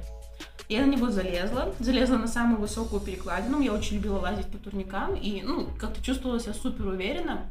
Я 0.68 0.86
на 0.86 0.90
него 0.90 1.10
залезла, 1.10 1.74
залезла 1.78 2.16
на 2.16 2.26
самую 2.26 2.60
высокую 2.60 3.00
перекладину. 3.00 3.60
Я 3.60 3.72
очень 3.72 3.96
любила 3.96 4.18
лазить 4.18 4.46
по 4.46 4.58
турникам 4.58 5.14
и, 5.14 5.42
ну, 5.42 5.68
как-то 5.78 6.02
чувствовала 6.02 6.40
себя 6.40 6.54
супер 6.54 6.86
уверенно 6.86 7.42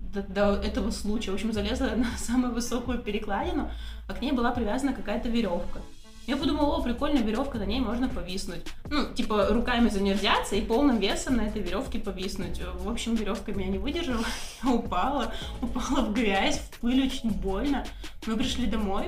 до, 0.00 0.22
до 0.22 0.54
этого 0.54 0.90
случая. 0.90 1.32
В 1.32 1.34
общем, 1.34 1.52
залезла 1.52 1.92
на 1.96 2.06
самую 2.18 2.54
высокую 2.54 2.98
перекладину, 2.98 3.70
а 4.08 4.14
к 4.14 4.22
ней 4.22 4.32
была 4.32 4.52
привязана 4.52 4.92
какая-то 4.92 5.28
веревка. 5.28 5.80
Я 6.26 6.36
подумала, 6.36 6.76
о, 6.76 6.82
прикольная 6.82 7.22
веревка, 7.22 7.58
на 7.58 7.64
ней 7.64 7.80
можно 7.80 8.08
повиснуть. 8.08 8.64
Ну, 8.88 9.12
типа, 9.14 9.48
руками 9.50 9.88
занерзяться 9.88 10.54
и 10.54 10.60
полным 10.60 10.98
весом 10.98 11.36
на 11.36 11.42
этой 11.42 11.60
веревке 11.60 11.98
повиснуть. 11.98 12.60
В 12.74 12.88
общем, 12.88 13.16
веревка 13.16 13.52
меня 13.52 13.68
не 13.68 13.78
выдержала, 13.78 14.24
я 14.62 14.70
упала, 14.70 15.32
упала 15.60 16.04
в 16.04 16.12
грязь, 16.12 16.58
в 16.58 16.80
пыль, 16.80 17.06
очень 17.06 17.30
больно. 17.30 17.84
Мы 18.26 18.36
пришли 18.36 18.66
домой, 18.66 19.06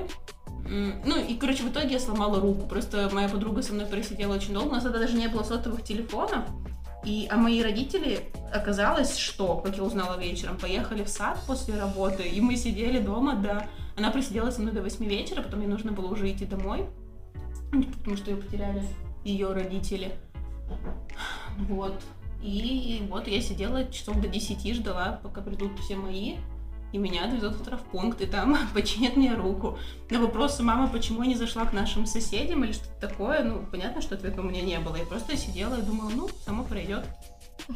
Ну 0.65 1.19
и, 1.19 1.35
короче, 1.35 1.63
в 1.63 1.71
итоге 1.71 1.93
я 1.93 1.99
сломала 1.99 2.39
руку. 2.39 2.65
Просто 2.67 3.09
моя 3.11 3.27
подруга 3.27 3.61
со 3.61 3.73
мной 3.73 3.85
просидела 3.85 4.35
очень 4.35 4.53
долго. 4.53 4.69
У 4.69 4.71
нас 4.71 4.83
тогда 4.83 4.99
даже 4.99 5.15
не 5.17 5.27
было 5.27 5.43
сотовых 5.43 5.83
телефонов. 5.83 6.45
И, 7.05 7.27
а 7.29 7.35
мои 7.35 7.61
родители, 7.61 8.31
оказалось, 8.53 9.17
что, 9.17 9.57
как 9.57 9.75
я 9.75 9.83
узнала 9.83 10.17
вечером, 10.17 10.57
поехали 10.57 11.03
в 11.03 11.09
сад 11.09 11.37
после 11.45 11.77
работы, 11.77 12.23
и 12.23 12.39
мы 12.39 12.55
сидели 12.55 12.99
дома 12.99 13.35
до... 13.35 13.67
Она 13.97 14.09
просидела 14.09 14.51
со 14.51 14.61
мной 14.61 14.73
до 14.73 14.81
8 14.81 15.03
вечера, 15.05 15.41
потом 15.41 15.59
мне 15.59 15.67
нужно 15.67 15.91
было 15.91 16.07
уже 16.07 16.31
идти 16.31 16.45
домой, 16.45 16.85
потому 17.71 18.15
что 18.15 18.31
ее 18.31 18.37
потеряли 18.37 18.83
ее 19.25 19.51
родители. 19.51 20.13
Вот. 21.59 22.01
И 22.41 23.05
вот 23.09 23.27
я 23.27 23.41
сидела 23.41 23.89
часов 23.91 24.19
до 24.21 24.27
10, 24.27 24.75
ждала, 24.75 25.19
пока 25.21 25.41
придут 25.41 25.77
все 25.79 25.95
мои, 25.95 26.35
и 26.93 26.99
меня 26.99 27.25
отвезут 27.25 27.55
в 27.55 27.63
травпункт, 27.63 28.21
и 28.21 28.27
там 28.27 28.57
починят 28.73 29.17
мне 29.17 29.33
руку. 29.33 29.77
На 30.11 30.19
вопросы 30.19 30.63
мама, 30.63 30.87
почему 30.87 31.23
я 31.23 31.29
не 31.29 31.35
зашла 31.35 31.65
к 31.65 31.73
нашим 31.73 32.05
соседям 32.05 32.63
или 32.63 32.71
что-то 32.71 33.07
такое, 33.07 33.43
ну, 33.43 33.65
понятно, 33.69 34.01
что 34.01 34.15
ответа 34.15 34.41
у 34.41 34.43
меня 34.43 34.61
не 34.61 34.79
было. 34.79 34.95
Я 34.95 35.05
просто 35.05 35.35
сидела 35.35 35.75
и 35.79 35.81
думала, 35.81 36.09
ну, 36.09 36.29
само 36.45 36.63
пройдет. 36.63 37.03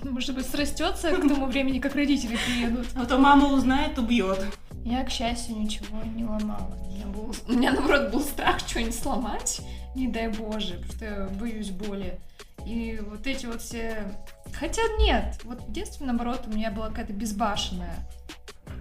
Может 0.03 0.35
быть, 0.35 0.45
срастется 0.45 1.11
к 1.11 1.27
тому 1.27 1.47
времени, 1.47 1.79
как 1.79 1.95
родители 1.95 2.37
приедут. 2.45 2.87
А 2.95 3.05
то 3.05 3.17
мама 3.17 3.47
узнает, 3.53 3.97
убьет. 3.97 4.45
Я, 4.85 5.03
к 5.03 5.09
счастью, 5.09 5.57
ничего 5.57 6.01
не 6.03 6.23
ломала. 6.23 6.77
У 6.85 6.93
меня, 6.93 7.05
был, 7.07 7.35
у 7.47 7.51
меня 7.51 7.71
наоборот, 7.71 8.11
был 8.11 8.21
страх 8.21 8.59
что-нибудь 8.59 8.95
сломать, 8.95 9.61
не 9.95 10.07
дай 10.07 10.27
боже, 10.27 10.75
потому 10.75 10.93
что 10.93 11.05
я 11.05 11.27
боюсь 11.39 11.71
боли. 11.71 12.19
И 12.65 13.01
вот 13.09 13.25
эти 13.25 13.47
вот 13.47 13.61
все... 13.61 14.13
Хотя 14.53 14.81
нет, 14.99 15.39
вот 15.43 15.61
в 15.61 15.71
детстве, 15.71 16.05
наоборот, 16.05 16.43
у 16.45 16.49
меня 16.49 16.69
была 16.69 16.89
какая-то 16.89 17.13
безбашенная. 17.13 17.95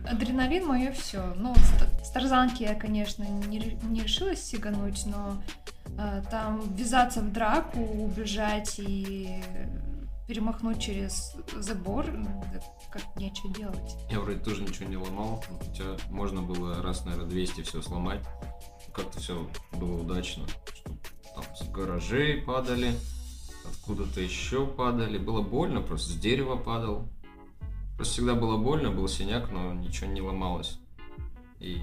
Адреналин 0.08 0.66
мое 0.66 0.92
все. 0.92 1.34
Ну, 1.36 1.54
с, 2.02 2.10
тарзанки 2.10 2.62
я, 2.62 2.74
конечно, 2.74 3.24
не, 3.24 3.58
не 3.58 4.00
решилась 4.02 4.42
сигануть, 4.42 5.04
но 5.06 5.42
э, 5.98 6.22
там 6.30 6.62
ввязаться 6.74 7.20
в 7.20 7.32
драку, 7.32 7.80
убежать 7.80 8.78
и 8.78 9.42
перемахнуть 10.26 10.80
через 10.80 11.36
забор, 11.56 12.06
да 12.52 12.60
как 12.90 13.16
нечего 13.16 13.52
делать. 13.52 13.96
Я 14.10 14.20
вроде 14.20 14.38
тоже 14.40 14.62
ничего 14.62 14.88
не 14.88 14.96
ломал, 14.96 15.44
хотя 15.60 15.96
можно 16.10 16.42
было 16.42 16.82
раз, 16.82 17.04
наверное, 17.04 17.28
200 17.28 17.62
все 17.62 17.82
сломать. 17.82 18.20
Как-то 18.94 19.18
все 19.20 19.48
было 19.72 20.00
удачно. 20.00 20.44
Там 21.34 21.44
с 21.54 21.68
гаражей 21.68 22.40
падали, 22.40 22.94
откуда-то 23.64 24.20
еще 24.20 24.66
падали. 24.66 25.18
Было 25.18 25.42
больно, 25.42 25.82
просто 25.82 26.12
с 26.12 26.14
дерева 26.14 26.56
падал. 26.56 27.08
Просто 27.96 28.14
всегда 28.14 28.34
было 28.34 28.56
больно, 28.56 28.90
был 28.90 29.08
синяк, 29.08 29.50
но 29.50 29.72
ничего 29.72 30.06
не 30.06 30.20
ломалось. 30.20 30.78
И 31.60 31.80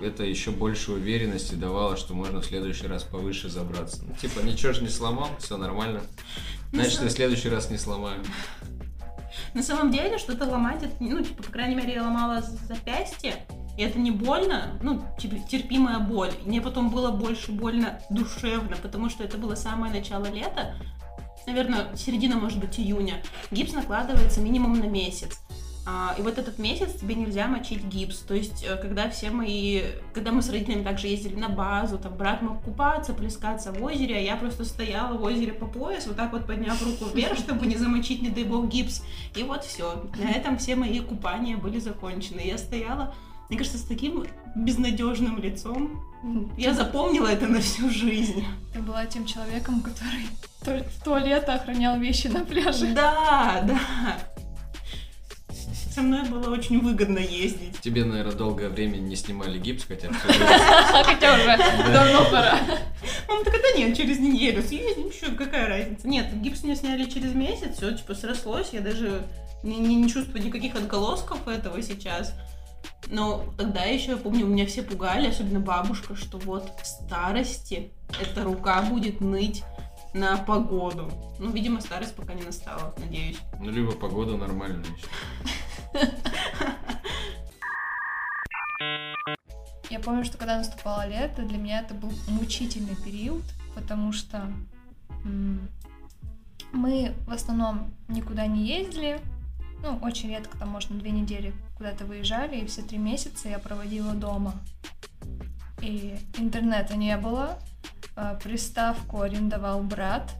это 0.00 0.24
еще 0.24 0.50
больше 0.50 0.92
уверенности 0.92 1.54
давало, 1.54 1.96
что 1.96 2.14
можно 2.14 2.40
в 2.40 2.46
следующий 2.46 2.86
раз 2.86 3.04
повыше 3.04 3.48
забраться. 3.48 4.02
Ну, 4.06 4.14
типа, 4.14 4.40
ничего 4.40 4.72
же 4.72 4.82
не 4.82 4.88
сломал, 4.88 5.28
все 5.38 5.56
нормально. 5.56 6.00
Значит, 6.72 7.02
я 7.02 7.08
в 7.08 7.12
следующий 7.12 7.48
раз 7.50 7.70
не 7.70 7.78
сломаю. 7.78 8.22
На 9.54 9.62
самом 9.62 9.90
деле, 9.90 10.18
что-то 10.18 10.46
ломать, 10.46 10.82
это, 10.82 10.94
ну, 11.00 11.22
типа, 11.22 11.42
по 11.42 11.52
крайней 11.52 11.74
мере, 11.74 11.94
я 11.94 12.02
ломала 12.02 12.42
запястье, 12.66 13.44
и 13.76 13.82
это 13.82 13.98
не 13.98 14.10
больно, 14.10 14.78
ну, 14.82 15.02
типа, 15.18 15.36
терпимая 15.48 15.98
боль. 15.98 16.32
И 16.44 16.48
мне 16.48 16.60
потом 16.60 16.90
было 16.90 17.10
больше 17.10 17.52
больно 17.52 18.00
душевно, 18.10 18.76
потому 18.82 19.10
что 19.10 19.24
это 19.24 19.36
было 19.38 19.54
самое 19.54 19.92
начало 19.92 20.26
лета, 20.26 20.74
наверное, 21.46 21.94
середина, 21.96 22.36
может 22.36 22.58
быть, 22.58 22.78
июня. 22.78 23.22
Гипс 23.50 23.72
накладывается 23.72 24.40
минимум 24.40 24.78
на 24.78 24.86
месяц. 24.86 25.38
А, 25.84 26.14
и 26.16 26.22
вот 26.22 26.38
этот 26.38 26.58
месяц 26.58 26.92
тебе 27.00 27.16
нельзя 27.16 27.48
мочить 27.48 27.82
гипс. 27.84 28.18
То 28.20 28.34
есть, 28.34 28.64
э, 28.64 28.76
когда 28.76 29.10
все 29.10 29.30
мои... 29.30 29.82
Когда 30.14 30.30
мы 30.30 30.40
с 30.40 30.48
родителями 30.48 30.84
также 30.84 31.08
ездили 31.08 31.34
на 31.34 31.48
базу, 31.48 31.98
там 31.98 32.16
брат 32.16 32.40
мог 32.40 32.62
купаться, 32.62 33.12
плескаться 33.14 33.72
в 33.72 33.82
озере, 33.82 34.16
а 34.16 34.20
я 34.20 34.36
просто 34.36 34.64
стояла 34.64 35.16
в 35.16 35.22
озере 35.24 35.52
по 35.52 35.66
пояс, 35.66 36.06
вот 36.06 36.16
так 36.16 36.32
вот 36.32 36.46
подняв 36.46 36.80
руку 36.84 37.06
вверх, 37.12 37.36
чтобы 37.36 37.66
не 37.66 37.76
замочить, 37.76 38.22
не 38.22 38.30
дай 38.30 38.44
бог, 38.44 38.68
гипс. 38.68 39.02
И 39.34 39.42
вот 39.42 39.64
все. 39.64 40.04
На 40.16 40.30
этом 40.30 40.56
все 40.56 40.76
мои 40.76 41.00
купания 41.00 41.56
были 41.56 41.80
закончены. 41.80 42.40
Я 42.44 42.58
стояла, 42.58 43.12
мне 43.52 43.58
кажется, 43.58 43.76
с 43.78 43.82
таким 43.82 44.24
безнадежным 44.56 45.38
лицом. 45.38 46.00
Я 46.56 46.72
запомнила 46.72 47.26
это 47.28 47.46
на 47.46 47.60
всю 47.60 47.90
жизнь. 47.90 48.42
Ты 48.72 48.80
была 48.80 49.04
тем 49.04 49.26
человеком, 49.26 49.82
который 49.82 50.26
то- 50.64 50.82
в 50.88 51.04
туалет 51.04 51.46
охранял 51.50 51.98
вещи 52.00 52.28
на 52.28 52.46
пляже. 52.46 52.94
Да, 52.94 53.60
да. 53.68 53.78
Со 55.94 56.00
мной 56.00 56.22
было 56.26 56.50
очень 56.50 56.80
выгодно 56.80 57.18
ездить. 57.18 57.78
Тебе, 57.82 58.06
наверное, 58.06 58.32
долгое 58.32 58.70
время 58.70 58.96
не 58.96 59.16
снимали 59.16 59.58
гипс, 59.58 59.84
хотя. 59.84 60.08
Хотя 61.04 61.34
уже 61.34 61.58
давно 61.92 62.24
пора. 62.30 62.58
Он 63.28 63.44
так 63.44 63.52
это 63.52 63.76
нет, 63.78 63.94
через 63.94 64.18
неделю 64.18 64.62
съездим, 64.62 65.08
еще 65.08 65.26
какая 65.32 65.66
разница. 65.68 66.08
Нет, 66.08 66.32
гипс 66.40 66.62
мне 66.62 66.74
сняли 66.74 67.04
через 67.04 67.34
месяц, 67.34 67.76
все, 67.76 67.94
типа, 67.94 68.14
срослось, 68.14 68.70
я 68.72 68.80
даже 68.80 69.26
не, 69.62 69.76
не- 69.76 69.96
не 69.96 70.08
чувствую 70.08 70.42
никаких 70.42 70.74
отголосков 70.74 71.46
этого 71.46 71.82
сейчас. 71.82 72.32
Но 73.08 73.44
тогда 73.58 73.84
еще, 73.84 74.12
я 74.12 74.16
помню, 74.16 74.46
меня 74.46 74.66
все 74.66 74.82
пугали, 74.82 75.28
особенно 75.28 75.60
бабушка, 75.60 76.16
что 76.16 76.38
вот 76.38 76.70
в 76.80 76.86
старости 76.86 77.92
эта 78.20 78.42
рука 78.44 78.82
будет 78.82 79.20
ныть 79.20 79.64
на 80.14 80.36
погоду. 80.36 81.10
Ну, 81.38 81.50
видимо, 81.50 81.80
старость 81.80 82.14
пока 82.14 82.34
не 82.34 82.42
настала, 82.42 82.94
надеюсь. 82.98 83.38
Ну, 83.60 83.70
либо 83.70 83.92
погода 83.92 84.36
нормальная 84.36 84.84
еще. 84.84 86.10
Я 89.90 90.00
помню, 90.00 90.24
что 90.24 90.38
когда 90.38 90.56
наступало 90.56 91.06
лето, 91.06 91.42
для 91.42 91.58
меня 91.58 91.80
это 91.80 91.92
был 91.92 92.10
мучительный 92.28 92.96
период, 92.96 93.42
потому 93.74 94.12
что 94.12 94.50
мы 96.72 97.14
в 97.26 97.32
основном 97.32 97.92
никуда 98.08 98.46
не 98.46 98.66
ездили, 98.66 99.20
ну, 99.82 99.98
очень 100.00 100.30
редко, 100.30 100.56
там, 100.56 100.70
может, 100.70 100.90
на 100.90 100.98
две 100.98 101.10
недели 101.10 101.52
куда-то 101.82 102.04
выезжали, 102.04 102.58
и 102.58 102.66
все 102.66 102.80
три 102.82 102.96
месяца 102.96 103.48
я 103.48 103.58
проводила 103.58 104.12
дома. 104.12 104.54
И 105.80 106.16
интернета 106.38 106.96
не 106.96 107.16
было, 107.16 107.58
а, 108.14 108.34
приставку 108.36 109.20
арендовал 109.20 109.82
брат, 109.82 110.30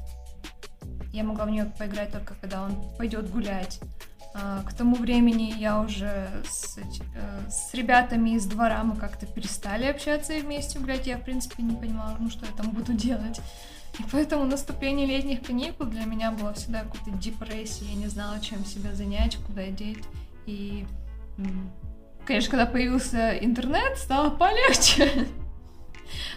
я 1.13 1.25
могла 1.25 1.47
в 1.47 1.51
нее 1.51 1.65
поиграть 1.77 2.13
только 2.13 2.35
когда 2.41 2.63
он 2.63 2.77
пойдет 2.97 3.29
гулять. 3.29 3.81
А, 4.35 4.63
К 4.63 4.73
тому 4.73 4.95
времени 4.95 5.53
я 5.59 5.81
уже 5.81 6.29
с, 6.49 6.79
э, 6.79 7.51
с 7.51 7.75
ребятами 7.75 8.31
из 8.31 8.47
двора 8.47 8.85
мы 8.85 8.95
как-то 8.95 9.27
перестали 9.27 9.87
общаться 9.87 10.33
и 10.33 10.43
вместе 10.43 10.79
гулять. 10.79 11.09
Я, 11.09 11.19
в 11.19 11.25
принципе, 11.25 11.65
не 11.65 11.75
понимала, 11.75 12.17
ну 12.21 12.31
что 12.31 12.47
я 12.47 12.53
там 12.53 12.71
буду 12.71 12.93
делать. 12.93 13.41
И 13.99 14.05
поэтому 14.13 14.45
наступление 14.45 15.07
летних 15.07 15.43
каникул 15.43 15.87
для 15.87 16.05
меня 16.05 16.31
было 16.31 16.55
всегда 16.55 16.85
какой-то 16.85 17.11
депрессией. 17.19 17.91
Я 17.91 17.97
не 17.97 18.07
знала, 18.07 18.41
чем 18.41 18.65
себя 18.65 18.95
занять, 18.95 19.37
куда 19.45 19.67
деть. 19.67 20.05
И, 20.47 20.87
конечно, 22.25 22.51
когда 22.51 22.67
появился 22.67 23.37
интернет, 23.39 23.99
стало 23.99 24.31
полегче. 24.31 25.27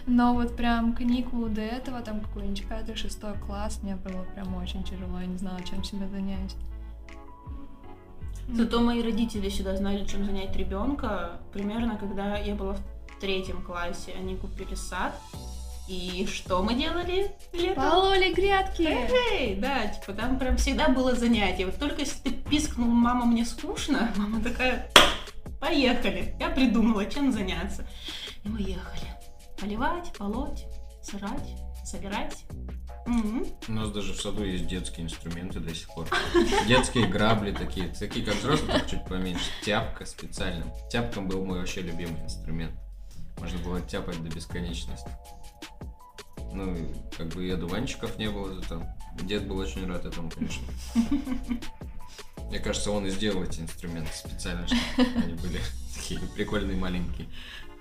Но 0.06 0.34
вот 0.34 0.56
прям 0.56 0.94
каникулы 0.94 1.48
до 1.48 1.60
этого, 1.60 2.00
там 2.00 2.20
какой-нибудь 2.20 2.66
пятый, 2.68 2.94
шестой 2.94 3.34
класс, 3.34 3.80
мне 3.82 3.96
было 3.96 4.24
прям 4.34 4.54
очень 4.56 4.84
тяжело, 4.84 5.20
я 5.20 5.26
не 5.26 5.36
знала, 5.36 5.60
чем 5.62 5.82
себя 5.84 6.08
занять. 6.08 6.56
Зато 8.48 8.80
мои 8.80 9.02
родители 9.02 9.48
всегда 9.48 9.76
знали, 9.76 10.04
чем 10.04 10.24
занять 10.24 10.54
ребенка. 10.56 11.40
Примерно, 11.52 11.96
когда 11.96 12.36
я 12.36 12.54
была 12.54 12.74
в 12.74 13.20
третьем 13.20 13.60
классе, 13.60 14.14
они 14.16 14.36
купили 14.36 14.74
сад. 14.74 15.20
И 15.88 16.26
что 16.32 16.62
мы 16.62 16.74
делали 16.74 17.30
летом? 17.52 17.90
Пололи 17.90 18.32
грядки! 18.32 18.82
Эй, 19.32 19.54
да, 19.54 19.86
типа 19.86 20.12
там 20.14 20.38
прям 20.38 20.56
всегда 20.56 20.88
было 20.88 21.14
занятие. 21.14 21.66
Вот 21.66 21.78
только 21.78 22.00
если 22.00 22.18
ты 22.18 22.30
пискнул, 22.32 22.88
мама, 22.88 23.24
мне 23.24 23.44
скучно, 23.44 24.10
мама 24.16 24.42
такая, 24.42 24.90
поехали. 25.60 26.34
Я 26.40 26.50
придумала, 26.50 27.06
чем 27.06 27.30
заняться. 27.30 27.86
И 28.42 28.48
мы 28.48 28.60
ехали. 28.60 29.12
Поливать, 29.60 30.12
полоть, 30.18 30.64
сырать, 31.02 31.54
собирать. 31.84 32.44
Мгм. 33.06 33.46
У 33.68 33.72
нас 33.72 33.90
даже 33.92 34.12
в 34.12 34.20
саду 34.20 34.44
есть 34.44 34.66
детские 34.66 35.06
инструменты 35.06 35.60
до 35.60 35.72
сих 35.72 35.88
пор. 35.94 36.08
Детские 36.66 37.06
грабли 37.06 37.52
такие, 37.52 37.88
такие 37.88 38.26
как 38.26 38.34
взрослые, 38.34 38.82
чуть 38.90 39.04
поменьше. 39.04 39.44
Тяпка 39.64 40.04
специально. 40.04 40.64
Тяпка 40.90 41.20
был 41.20 41.44
мой 41.44 41.60
вообще 41.60 41.82
любимый 41.82 42.20
инструмент. 42.24 42.74
Можно 43.38 43.58
было 43.60 43.80
тяпать 43.80 44.20
до 44.22 44.34
бесконечности. 44.34 45.08
Ну, 46.56 46.74
как 47.16 47.26
бы 47.28 47.46
и 47.46 47.50
одуванчиков 47.50 48.16
не 48.16 48.30
было 48.30 48.54
зато. 48.54 48.82
Дед 49.20 49.46
был 49.46 49.58
очень 49.58 49.86
рад 49.86 50.06
этому, 50.06 50.30
конечно. 50.30 50.62
Мне 52.48 52.60
кажется, 52.60 52.90
он 52.92 53.06
и 53.06 53.10
сделал 53.10 53.42
эти 53.42 53.60
инструменты 53.60 54.10
специально, 54.14 54.66
чтобы 54.66 55.10
они 55.22 55.34
были 55.34 55.60
такие 55.94 56.18
прикольные, 56.34 56.78
маленькие. 56.78 57.28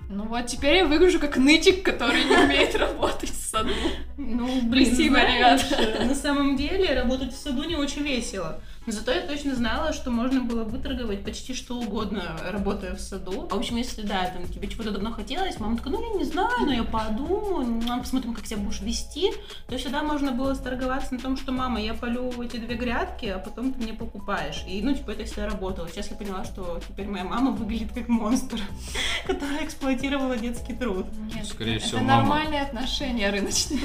Ну 0.10 0.26
вот 0.26 0.48
теперь 0.48 0.76
я 0.76 0.86
выгляжу 0.86 1.20
как 1.20 1.38
нытик, 1.38 1.84
который 1.84 2.26
не 2.26 2.36
умеет 2.36 2.76
работать 2.76 3.34
саду. 3.56 3.70
Ну, 4.18 4.62
блин, 4.64 4.86
Спасибо, 4.88 5.16
знаешь, 5.16 5.62
ребята. 5.72 6.06
на 6.06 6.16
самом 6.16 6.56
деле 6.58 6.94
работать 6.94 7.34
в 7.34 7.38
саду 7.38 7.64
не 7.64 7.76
очень 7.76 8.04
весело. 8.04 8.62
Но 8.86 8.92
зато 8.94 9.12
я 9.14 9.22
точно 9.22 9.56
знала, 9.56 9.94
что 9.94 10.12
можно 10.12 10.42
было 10.42 10.64
выторговать 10.64 11.24
почти 11.24 11.56
что 11.56 11.76
угодно, 11.76 12.38
работая 12.52 12.94
в 12.96 13.00
саду. 13.00 13.48
В 13.50 13.56
общем, 13.56 13.78
если 13.78 14.04
да, 14.04 14.26
там 14.28 14.48
тебе 14.48 14.68
чего-то 14.68 14.92
давно 14.92 15.12
хотелось, 15.12 15.60
мама 15.60 15.78
такая, 15.78 15.94
ну 15.94 16.14
я 16.14 16.20
не 16.20 16.24
знаю, 16.24 16.52
но 16.68 16.72
я 16.72 16.84
подумаю, 16.84 17.66
ну, 17.84 18.00
посмотрим, 18.00 18.36
как 18.36 18.46
себя 18.46 18.60
будешь 18.60 18.82
вести, 18.82 19.32
то 19.68 19.76
всегда 19.80 20.04
можно 20.04 20.32
было 20.34 20.54
сторговаться 20.54 21.16
на 21.16 21.20
том, 21.20 21.36
что 21.36 21.52
мама, 21.52 21.82
я 21.82 21.96
полю 21.96 22.32
эти 22.44 22.58
две 22.58 22.76
грядки, 22.76 23.26
а 23.26 23.40
потом 23.40 23.74
ты 23.74 23.82
мне 23.82 23.94
покупаешь. 23.94 24.64
И, 24.68 24.80
ну, 24.84 24.94
типа, 24.94 25.12
это 25.12 25.26
всегда 25.26 25.48
работало. 25.48 25.90
Сейчас 25.90 26.12
я 26.12 26.16
поняла, 26.16 26.44
что 26.46 26.80
теперь 26.88 27.08
моя 27.08 27.24
мама 27.24 27.52
выглядит 27.52 27.92
как 27.92 28.08
монстр, 28.08 28.60
которая 29.26 29.66
эксплуатировала 29.66 30.38
детский 30.38 30.74
труд. 30.74 31.08
Нет, 31.34 31.48
Скорее 31.48 31.78
это 31.78 31.86
всего, 31.88 32.02
мама. 32.02 32.18
нормальные 32.22 32.62
отношения 32.62 33.32
рыночные. 33.46 33.80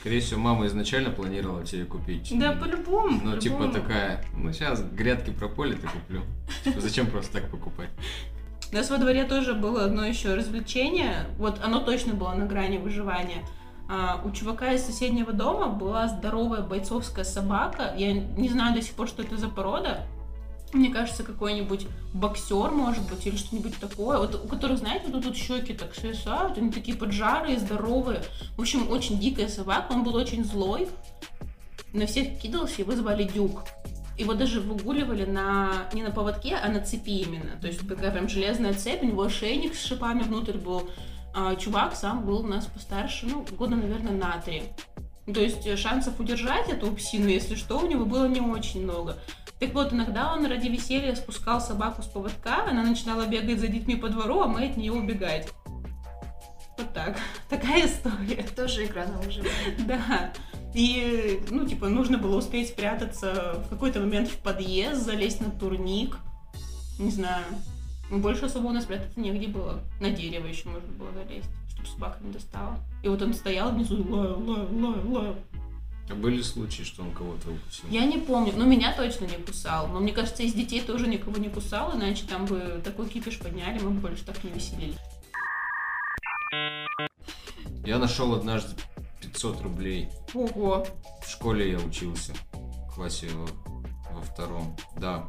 Скорее 0.00 0.20
всего, 0.20 0.40
мама 0.40 0.66
изначально 0.66 1.10
планировала 1.10 1.64
тебе 1.64 1.84
купить. 1.84 2.32
Да, 2.38 2.52
по-любому. 2.52 3.20
Ну, 3.22 3.38
типа 3.38 3.56
по-любому. 3.56 3.72
такая, 3.72 4.24
ну 4.36 4.52
сейчас 4.52 4.82
грядки 4.82 5.30
прополит 5.30 5.82
и 5.82 5.86
куплю. 5.86 6.22
Типа, 6.64 6.80
зачем 6.80 7.06
просто 7.08 7.40
так 7.40 7.50
покупать? 7.50 7.90
У 8.70 8.74
нас 8.74 8.90
во 8.90 8.98
дворе 8.98 9.24
тоже 9.24 9.54
было 9.54 9.84
одно 9.84 10.04
еще 10.04 10.34
развлечение. 10.34 11.26
Вот 11.38 11.60
оно 11.62 11.80
точно 11.80 12.14
было 12.14 12.34
на 12.34 12.46
грани 12.46 12.78
выживания. 12.78 13.44
А, 13.88 14.20
у 14.24 14.30
чувака 14.32 14.72
из 14.72 14.84
соседнего 14.84 15.32
дома 15.32 15.68
была 15.68 16.08
здоровая 16.08 16.62
бойцовская 16.62 17.24
собака. 17.24 17.94
Я 17.96 18.12
не 18.12 18.48
знаю 18.48 18.74
до 18.74 18.82
сих 18.82 18.94
пор, 18.94 19.08
что 19.08 19.22
это 19.22 19.36
за 19.36 19.48
порода. 19.48 20.06
Мне 20.76 20.90
кажется, 20.90 21.22
какой-нибудь 21.22 21.86
боксер, 22.12 22.70
может 22.70 23.08
быть, 23.08 23.26
или 23.26 23.36
что-нибудь 23.36 23.78
такое. 23.78 24.18
Вот 24.18 24.34
у 24.34 24.46
которых, 24.46 24.78
знаете, 24.78 25.06
вот 25.08 25.24
тут 25.24 25.36
щеки 25.36 25.72
так 25.72 25.94
свисают, 25.94 26.58
они 26.58 26.70
такие 26.70 26.96
поджарые, 26.96 27.58
здоровые. 27.58 28.22
В 28.56 28.60
общем, 28.60 28.90
очень 28.90 29.18
дикая 29.18 29.48
собака. 29.48 29.92
Он 29.92 30.04
был 30.04 30.14
очень 30.14 30.44
злой. 30.44 30.88
На 31.94 32.06
всех 32.06 32.38
кидался, 32.38 32.82
его 32.82 32.92
звали 32.92 33.24
Дюк. 33.24 33.62
Его 34.18 34.34
даже 34.34 34.60
выгуливали 34.60 35.24
на 35.24 35.88
не 35.94 36.02
на 36.02 36.10
поводке, 36.10 36.56
а 36.56 36.68
на 36.68 36.80
цепи 36.80 37.22
именно. 37.22 37.58
То 37.60 37.68
есть 37.68 37.86
такая 37.88 38.10
прям 38.10 38.28
железная 38.28 38.74
цепь, 38.74 39.02
у 39.02 39.06
него 39.06 39.22
ошейник 39.22 39.74
с 39.74 39.82
шипами 39.82 40.22
внутрь 40.22 40.58
был. 40.58 40.90
А 41.34 41.54
чувак 41.56 41.94
сам 41.94 42.24
был 42.24 42.40
у 42.40 42.46
нас 42.46 42.66
постарше, 42.66 43.26
ну, 43.26 43.46
года, 43.52 43.76
наверное, 43.76 44.12
на 44.12 44.38
три. 44.38 44.62
То 45.32 45.40
есть 45.40 45.66
э, 45.66 45.76
шансов 45.76 46.18
удержать 46.20 46.68
эту 46.68 46.92
псину, 46.92 47.28
если 47.28 47.56
что, 47.56 47.78
у 47.78 47.86
него 47.86 48.04
было 48.04 48.26
не 48.26 48.40
очень 48.40 48.84
много. 48.84 49.18
Так 49.58 49.72
вот, 49.72 49.92
иногда 49.92 50.34
он 50.34 50.44
ради 50.46 50.68
веселья 50.68 51.14
спускал 51.14 51.60
собаку 51.60 52.02
с 52.02 52.06
поводка, 52.06 52.66
она 52.68 52.82
начинала 52.82 53.26
бегать 53.26 53.58
за 53.58 53.68
детьми 53.68 53.96
по 53.96 54.08
двору, 54.08 54.42
а 54.42 54.48
мы 54.48 54.66
от 54.66 54.76
нее 54.76 54.92
убегать. 54.92 55.48
Вот 56.76 56.92
так. 56.92 57.16
Такая 57.48 57.86
история. 57.86 58.34
Это 58.34 58.54
тоже 58.54 58.84
игра 58.84 59.06
на 59.06 59.18
выживание. 59.18 59.54
Да. 59.86 60.32
И, 60.74 61.40
ну, 61.50 61.66
типа, 61.66 61.88
нужно 61.88 62.18
было 62.18 62.36
успеть 62.36 62.68
спрятаться 62.68 63.62
в 63.64 63.70
какой-то 63.70 64.00
момент 64.00 64.28
в 64.28 64.36
подъезд, 64.38 65.02
залезть 65.02 65.40
на 65.40 65.50
турник. 65.50 66.18
Не 66.98 67.10
знаю. 67.10 67.44
Больше 68.10 68.44
особо 68.44 68.66
у 68.66 68.72
нас 68.72 68.84
спрятаться 68.84 69.18
негде 69.18 69.48
было. 69.48 69.80
На 70.00 70.10
дерево 70.10 70.46
еще 70.46 70.68
можно 70.68 70.88
было 70.92 71.10
залезть, 71.12 71.48
чтобы 71.72 71.88
собака 71.88 72.18
не 72.20 72.30
достала. 72.30 72.76
И 73.02 73.08
вот 73.08 73.22
он 73.22 73.32
стоял 73.32 73.72
внизу 73.72 73.96
лаял, 74.08 74.38
лаял, 74.42 74.68
лаял, 74.70 75.12
лаял. 75.12 75.36
А 76.08 76.14
были 76.14 76.40
случаи, 76.40 76.82
что 76.82 77.02
он 77.02 77.12
кого-то 77.12 77.50
укусил? 77.50 77.88
Я 77.90 78.04
не 78.04 78.18
помню, 78.18 78.52
но 78.56 78.64
меня 78.64 78.92
точно 78.92 79.24
не 79.24 79.42
кусал. 79.44 79.88
Но 79.88 79.98
мне 79.98 80.12
кажется, 80.12 80.44
из 80.44 80.54
детей 80.54 80.80
тоже 80.80 81.08
никого 81.08 81.36
не 81.38 81.48
кусал, 81.48 81.96
иначе 81.96 82.24
там 82.26 82.46
бы 82.46 82.80
такой 82.84 83.08
кипиш 83.08 83.38
подняли, 83.38 83.80
мы 83.80 83.90
бы 83.90 84.00
больше 84.00 84.24
так 84.24 84.42
не 84.44 84.50
веселились. 84.50 84.96
Я 87.84 87.98
нашел 87.98 88.34
однажды 88.34 88.74
500 89.20 89.62
рублей. 89.62 90.08
Ого. 90.34 90.86
В 91.24 91.28
школе 91.28 91.72
я 91.72 91.78
учился. 91.78 92.32
В 92.52 92.94
классе 92.94 93.28
во 94.12 94.22
втором. 94.22 94.76
Да. 94.98 95.28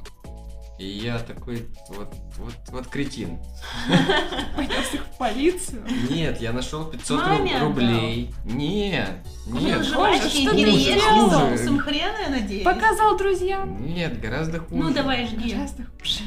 И 0.78 0.86
я 0.86 1.18
такой, 1.18 1.68
вот, 1.90 2.14
вот, 2.38 2.54
вот 2.70 2.88
кретин. 2.88 3.40
Пойдешь 4.56 4.94
их 4.94 5.02
в 5.06 5.18
полицию. 5.18 5.84
Нет, 6.10 6.40
я 6.40 6.54
нашел 6.54 6.86
500 6.86 7.20
ру- 7.20 7.28
Маме 7.28 7.56
отдал. 7.56 7.68
рублей. 7.70 8.34
Нет, 8.46 9.26
нет. 9.48 9.84
жвачки 9.84 10.44
и 10.44 11.00
с 11.00 11.32
соусом 11.32 11.80
хрена, 11.80 12.18
я 12.26 12.30
надеюсь. 12.30 12.64
Показал 12.64 13.18
друзьям. 13.18 13.84
Нет, 13.84 14.22
гораздо 14.22 14.60
хуже. 14.60 14.84
Ну, 14.84 14.94
давай, 14.94 15.26
жги. 15.26 15.50
Часто 15.50 15.84
хуже. 15.84 16.20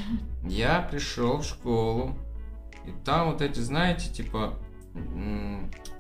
Я 0.45 0.81
пришел 0.91 1.39
в 1.39 1.45
школу, 1.45 2.19
и 2.87 2.91
там 3.05 3.31
вот 3.31 3.43
эти, 3.43 3.61
знаете, 3.61 4.09
типа, 4.13 4.59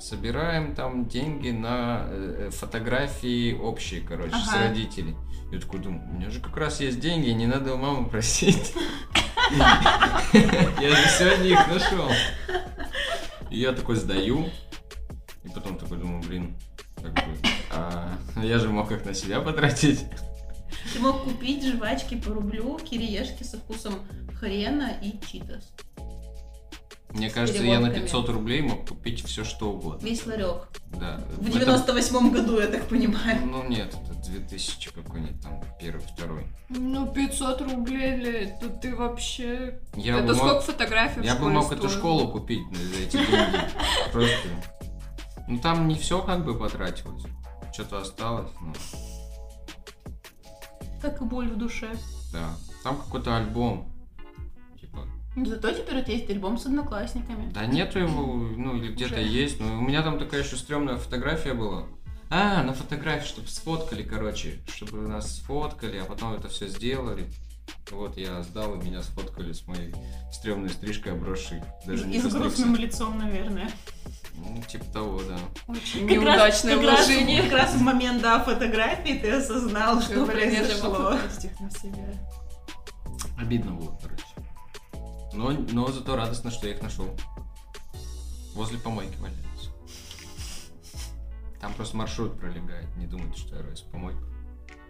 собираем 0.01 0.75
там 0.75 1.07
деньги 1.07 1.51
на 1.51 2.05
э, 2.09 2.47
э, 2.49 2.51
фотографии 2.51 3.55
общие, 3.55 4.01
короче, 4.01 4.35
с 4.35 4.49
Ага. 4.49 4.69
родителей. 4.69 5.15
Я 5.53 5.59
такой 5.59 5.81
думаю, 5.81 6.03
у 6.09 6.13
меня 6.15 6.31
же 6.31 6.41
как 6.41 6.57
раз 6.57 6.81
есть 6.81 7.01
деньги, 7.01 7.31
не 7.31 7.47
надо 7.47 7.75
у 7.75 7.77
мамы 7.77 8.09
просить. 8.09 8.73
Я 9.53 10.91
же 10.95 11.09
сегодня 11.19 11.47
их 11.47 11.67
нашел. 11.67 12.09
И 13.51 13.59
я 13.59 13.73
такой 13.73 13.97
сдаю, 13.97 14.49
и 15.43 15.49
потом 15.49 15.77
такой 15.77 15.99
думаю, 15.99 16.23
блин, 16.23 16.55
как 16.95 17.13
бы, 17.15 17.37
а, 17.73 18.17
я 18.37 18.61
же 18.61 18.69
мог 18.69 18.93
их 18.93 19.05
на 19.05 19.13
себя 19.13 19.41
потратить. 19.41 20.05
Ты 20.93 21.01
мог 21.01 21.25
купить 21.25 21.65
жвачки 21.67 22.15
по 22.15 22.31
рублю, 22.33 22.79
кириешки 22.79 23.43
со 23.43 23.59
вкусом 23.59 23.95
хрена 24.39 24.93
и 25.03 25.19
читос. 25.27 25.73
Мне 27.11 27.29
кажется, 27.29 27.61
я 27.65 27.81
на 27.81 27.91
переводками. 27.91 28.05
500 28.05 28.29
рублей 28.29 28.63
мог 28.63 28.89
купить 28.89 29.25
все 29.27 29.43
что 29.43 29.73
угодно. 29.73 30.07
Весь 30.07 30.25
ларек. 30.27 30.69
Да. 30.93 31.21
В 31.39 31.49
Это- 31.49 31.73
98-м 31.73 32.31
году, 32.31 32.61
я 32.61 32.69
так 32.69 32.87
понимаю. 32.87 33.45
Ну 33.47 33.69
нет, 33.69 33.93
это 34.05 34.10
2000 34.31 34.93
какой-нибудь 34.93 35.40
там, 35.43 35.62
первый, 35.81 36.01
второй. 36.01 36.47
Ну, 36.69 37.07
500 37.12 37.61
рублей, 37.62 38.16
для 38.16 38.43
это 38.43 38.69
ты 38.71 38.95
вообще... 38.95 39.81
Я 39.95 40.19
это 40.19 40.29
бы 40.29 40.35
сколько 40.35 40.55
мог, 40.55 40.62
фотографий 40.64 41.23
я 41.25 41.37
бы 41.37 41.51
мог 41.51 41.66
эту 41.73 41.88
стоило? 41.88 41.99
школу 41.99 42.29
купить 42.33 42.62
за 42.73 43.03
эти 43.03 43.16
деньги. 43.16 43.59
Просто. 44.12 44.49
Ну 45.49 45.59
там 45.59 45.88
не 45.88 45.97
все 45.97 46.23
как 46.23 46.45
бы 46.45 46.57
потратилось. 46.59 47.25
Что-то 47.73 47.99
осталось, 48.01 48.51
ну, 48.61 48.73
Как 51.03 51.21
и 51.21 51.25
боль 51.25 51.49
в 51.49 51.57
душе. 51.57 51.90
да. 52.33 52.51
Там 52.83 52.97
какой-то 52.97 53.37
альбом. 53.37 53.93
Типа. 54.81 55.07
Зато 55.45 55.71
теперь 55.73 55.99
у 55.99 56.03
тебя 56.03 56.14
есть 56.14 56.31
альбом 56.31 56.57
с 56.59 56.66
одноклассниками. 56.66 57.51
Да 57.53 57.66
нету 57.66 57.99
его, 57.99 58.35
ну 58.35 58.77
или 58.77 58.93
где-то 58.93 59.21
есть. 59.21 59.61
Но 59.61 59.79
у 59.79 59.81
меня 59.83 60.03
там 60.03 60.19
такая 60.19 60.43
еще 60.43 60.57
стрёмная 60.57 60.97
фотография 60.97 61.53
была. 61.55 61.87
А, 62.31 62.62
на 62.62 62.73
фотографии, 62.73 63.27
чтобы 63.27 63.49
сфоткали, 63.49 64.03
короче. 64.03 64.61
Чтобы 64.73 64.99
нас 65.09 65.37
сфоткали, 65.38 65.99
а 65.99 66.05
потом 66.05 66.35
это 66.35 66.49
все 66.49 66.69
сделали. 66.69 67.27
Вот 67.90 68.16
я 68.16 68.43
сдал, 68.43 68.75
и 68.75 68.85
меня 68.85 69.03
сфоткали 69.03 69.53
с 69.53 69.66
моей 69.66 69.93
стрёмной 70.33 70.71
стрижкой, 70.71 71.12
обросшей. 71.12 71.61
Даже 71.85 72.05
И 72.05 72.07
не 72.09 72.21
с 72.21 72.33
грустным 72.33 72.77
лицом, 72.77 73.19
наверное. 73.19 73.69
Ну, 74.37 74.62
типа 74.62 74.85
того, 74.93 75.21
да. 75.23 75.38
Очень 75.66 76.07
Как 76.09 76.16
раз- 76.23 76.62
неудачное 76.64 76.77
как 76.77 76.85
раз- 76.87 77.07
вложение. 77.07 77.43
Как 77.43 77.53
раз 77.53 77.75
в 77.75 77.81
момент, 77.81 78.23
да, 78.23 78.45
фотографии 78.45 79.19
ты 79.19 79.31
осознал, 79.33 80.01
что 80.01 80.25
произошло. 80.25 81.14
их 81.14 81.61
на 81.61 81.71
себя. 81.71 82.14
Обидно 83.38 83.73
было, 83.73 83.99
короче. 84.01 84.25
Но, 85.33 85.51
но 85.51 85.88
зато 85.88 86.14
радостно, 86.16 86.51
что 86.51 86.69
я 86.69 86.75
их 86.75 86.83
нашел. 86.83 87.09
Возле 88.55 88.79
помойки 88.79 89.16
валяются. 89.19 89.71
Там 91.61 91.75
просто 91.75 91.96
маршрут 91.96 92.38
пролегает. 92.38 92.88
Не 92.96 93.07
думайте, 93.07 93.38
что 93.38 93.57
я 93.57 93.62
роюсь 93.62 93.81
помойку. 93.81 94.23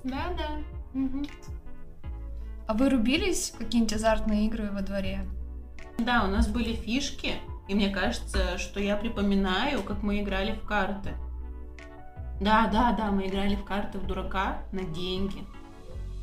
Да, 0.04 0.32
да. 0.36 0.62
Мгм. 0.94 1.26
А 2.66 2.74
вы 2.74 2.88
рубились 2.88 3.50
в 3.50 3.58
какие-нибудь 3.58 3.94
азартные 3.94 4.46
игры 4.46 4.70
во 4.70 4.80
дворе? 4.80 5.26
Да, 5.98 6.24
у 6.24 6.28
нас 6.28 6.48
были 6.48 6.72
фишки, 6.74 7.34
и 7.68 7.74
мне 7.74 7.90
кажется, 7.90 8.58
что 8.58 8.80
я 8.80 8.96
припоминаю, 8.96 9.82
как 9.82 10.02
мы 10.02 10.20
играли 10.20 10.52
в 10.52 10.64
карты. 10.64 11.14
Да, 12.40 12.68
да, 12.68 12.92
да, 12.92 13.10
мы 13.10 13.26
играли 13.26 13.56
в 13.56 13.64
карты 13.64 13.98
в 13.98 14.06
дурака 14.06 14.62
на 14.72 14.84
деньги. 14.84 15.44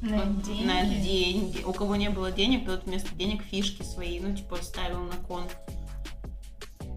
На 0.01 0.17
Вот, 0.17 0.41
деньги? 0.41 0.65
На 0.65 0.83
деньги. 0.83 1.63
У 1.63 1.73
кого 1.73 1.95
не 1.95 2.09
было 2.09 2.31
денег, 2.31 2.65
тот 2.65 2.85
вместо 2.85 3.13
денег 3.15 3.43
фишки 3.43 3.83
свои, 3.83 4.19
ну, 4.19 4.35
типа, 4.35 4.57
ставил 4.61 5.01
на 5.01 5.15
кон. 5.27 5.43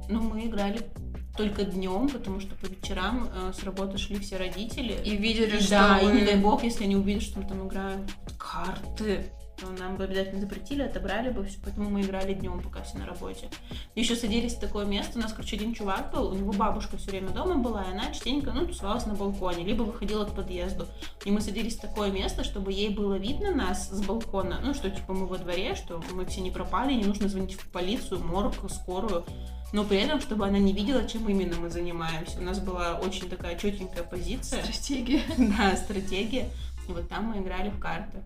Ну, 0.08 0.22
мы 0.22 0.46
играли 0.46 0.88
только 1.36 1.64
днем, 1.64 2.08
потому 2.08 2.40
что 2.40 2.54
по 2.56 2.66
вечерам 2.66 3.28
э, 3.34 3.52
с 3.58 3.62
работы 3.64 3.98
шли 3.98 4.18
все 4.18 4.36
родители. 4.36 4.96
И 5.04 5.16
видели, 5.16 5.56
И 5.56 5.60
что 5.60 5.70
да, 5.70 5.98
вы- 6.02 6.10
и 6.10 6.20
не 6.20 6.26
дай 6.26 6.36
бог, 6.36 6.62
если 6.64 6.84
они 6.84 6.96
увидят, 6.96 7.22
что 7.22 7.40
мы 7.40 7.46
там 7.46 7.66
играем 7.66 8.06
карты, 8.38 9.30
то 9.60 9.66
нам 9.78 9.96
бы 9.96 10.04
обязательно 10.04 10.40
запретили, 10.40 10.80
отобрали 10.82 11.28
бы, 11.30 11.44
всё, 11.44 11.58
поэтому 11.62 11.90
мы 11.90 12.00
играли 12.00 12.32
днем, 12.32 12.62
пока 12.62 12.82
все 12.82 12.96
на 12.96 13.04
работе. 13.04 13.50
Еще 13.94 14.16
садились 14.16 14.54
в 14.54 14.60
такое 14.60 14.86
место, 14.86 15.18
у 15.18 15.22
нас, 15.22 15.32
короче, 15.34 15.56
один 15.56 15.74
чувак 15.74 16.12
был, 16.14 16.30
у 16.30 16.34
него 16.34 16.52
бабушка 16.52 16.96
все 16.96 17.10
время 17.10 17.28
дома 17.28 17.56
была, 17.56 17.82
и 17.84 17.90
она 17.92 18.06
частенько, 18.10 18.52
ну, 18.52 18.66
тусовалась 18.66 19.04
на 19.04 19.14
балконе, 19.14 19.62
либо 19.64 19.82
выходила 19.82 20.24
к 20.24 20.34
подъезду. 20.34 20.86
И 21.26 21.30
мы 21.30 21.42
садились 21.42 21.76
в 21.76 21.80
такое 21.82 22.10
место, 22.10 22.42
чтобы 22.42 22.72
ей 22.72 22.88
было 22.88 23.14
видно 23.18 23.54
нас 23.54 23.90
с 23.90 24.02
балкона, 24.02 24.60
ну, 24.64 24.72
что, 24.72 24.88
типа, 24.90 25.12
мы 25.12 25.26
во 25.26 25.36
дворе, 25.36 25.74
что 25.74 26.02
мы 26.14 26.24
все 26.24 26.40
не 26.40 26.50
пропали, 26.50 26.94
не 26.94 27.04
нужно 27.04 27.28
звонить 27.28 27.52
в 27.52 27.68
полицию, 27.70 28.24
морг, 28.24 28.54
скорую, 28.70 29.26
но 29.72 29.84
при 29.84 29.98
этом, 29.98 30.20
чтобы 30.20 30.46
она 30.46 30.58
не 30.58 30.72
видела, 30.72 31.06
чем 31.06 31.28
именно 31.28 31.56
мы 31.56 31.70
занимаемся. 31.70 32.38
У 32.38 32.42
нас 32.42 32.58
была 32.58 32.94
очень 32.94 33.28
такая 33.28 33.56
четенькая 33.56 34.02
позиция. 34.02 34.62
Стратегии. 34.62 35.22
Да, 35.56 35.76
стратегия. 35.76 36.48
И 36.88 36.92
вот 36.92 37.08
там 37.08 37.24
мы 37.26 37.42
играли 37.42 37.70
в 37.70 37.78
карты. 37.78 38.18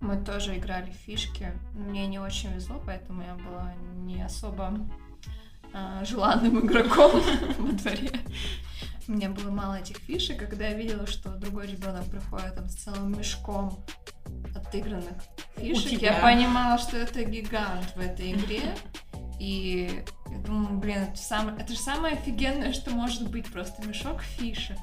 Мы 0.00 0.22
тоже 0.22 0.56
играли 0.56 0.90
в 0.90 0.94
фишки. 0.94 1.52
Мне 1.72 2.06
не 2.06 2.18
очень 2.18 2.52
везло, 2.52 2.82
поэтому 2.84 3.22
я 3.22 3.34
была 3.34 3.72
не 4.04 4.22
особо 4.22 4.78
а, 5.72 6.04
желанным 6.04 6.66
игроком 6.66 7.22
во 7.58 7.72
дворе. 7.72 8.10
У 9.08 9.12
меня 9.12 9.30
было 9.30 9.50
мало 9.50 9.74
этих 9.74 9.98
фишек, 9.98 10.38
когда 10.38 10.68
я 10.68 10.74
видела, 10.74 11.06
что 11.06 11.30
другой 11.30 11.68
ребенок 11.68 12.04
приходит 12.06 12.56
там 12.56 12.68
с 12.68 12.74
целым 12.74 13.16
мешком 13.16 13.78
отыгранных 14.54 15.14
фишек, 15.56 16.02
я 16.02 16.20
понимала, 16.20 16.78
что 16.78 16.96
это 16.96 17.24
гигант 17.24 17.94
в 17.94 18.00
этой 18.00 18.32
игре. 18.32 18.74
И 19.38 20.02
я 20.30 20.38
думаю, 20.38 20.78
блин, 20.78 20.98
это, 21.02 21.18
самое, 21.18 21.56
это 21.58 21.72
же 21.72 21.78
самое 21.78 22.14
офигенное, 22.14 22.72
что 22.72 22.90
может 22.90 23.30
быть, 23.30 23.50
просто 23.52 23.86
мешок 23.86 24.22
фишек. 24.22 24.78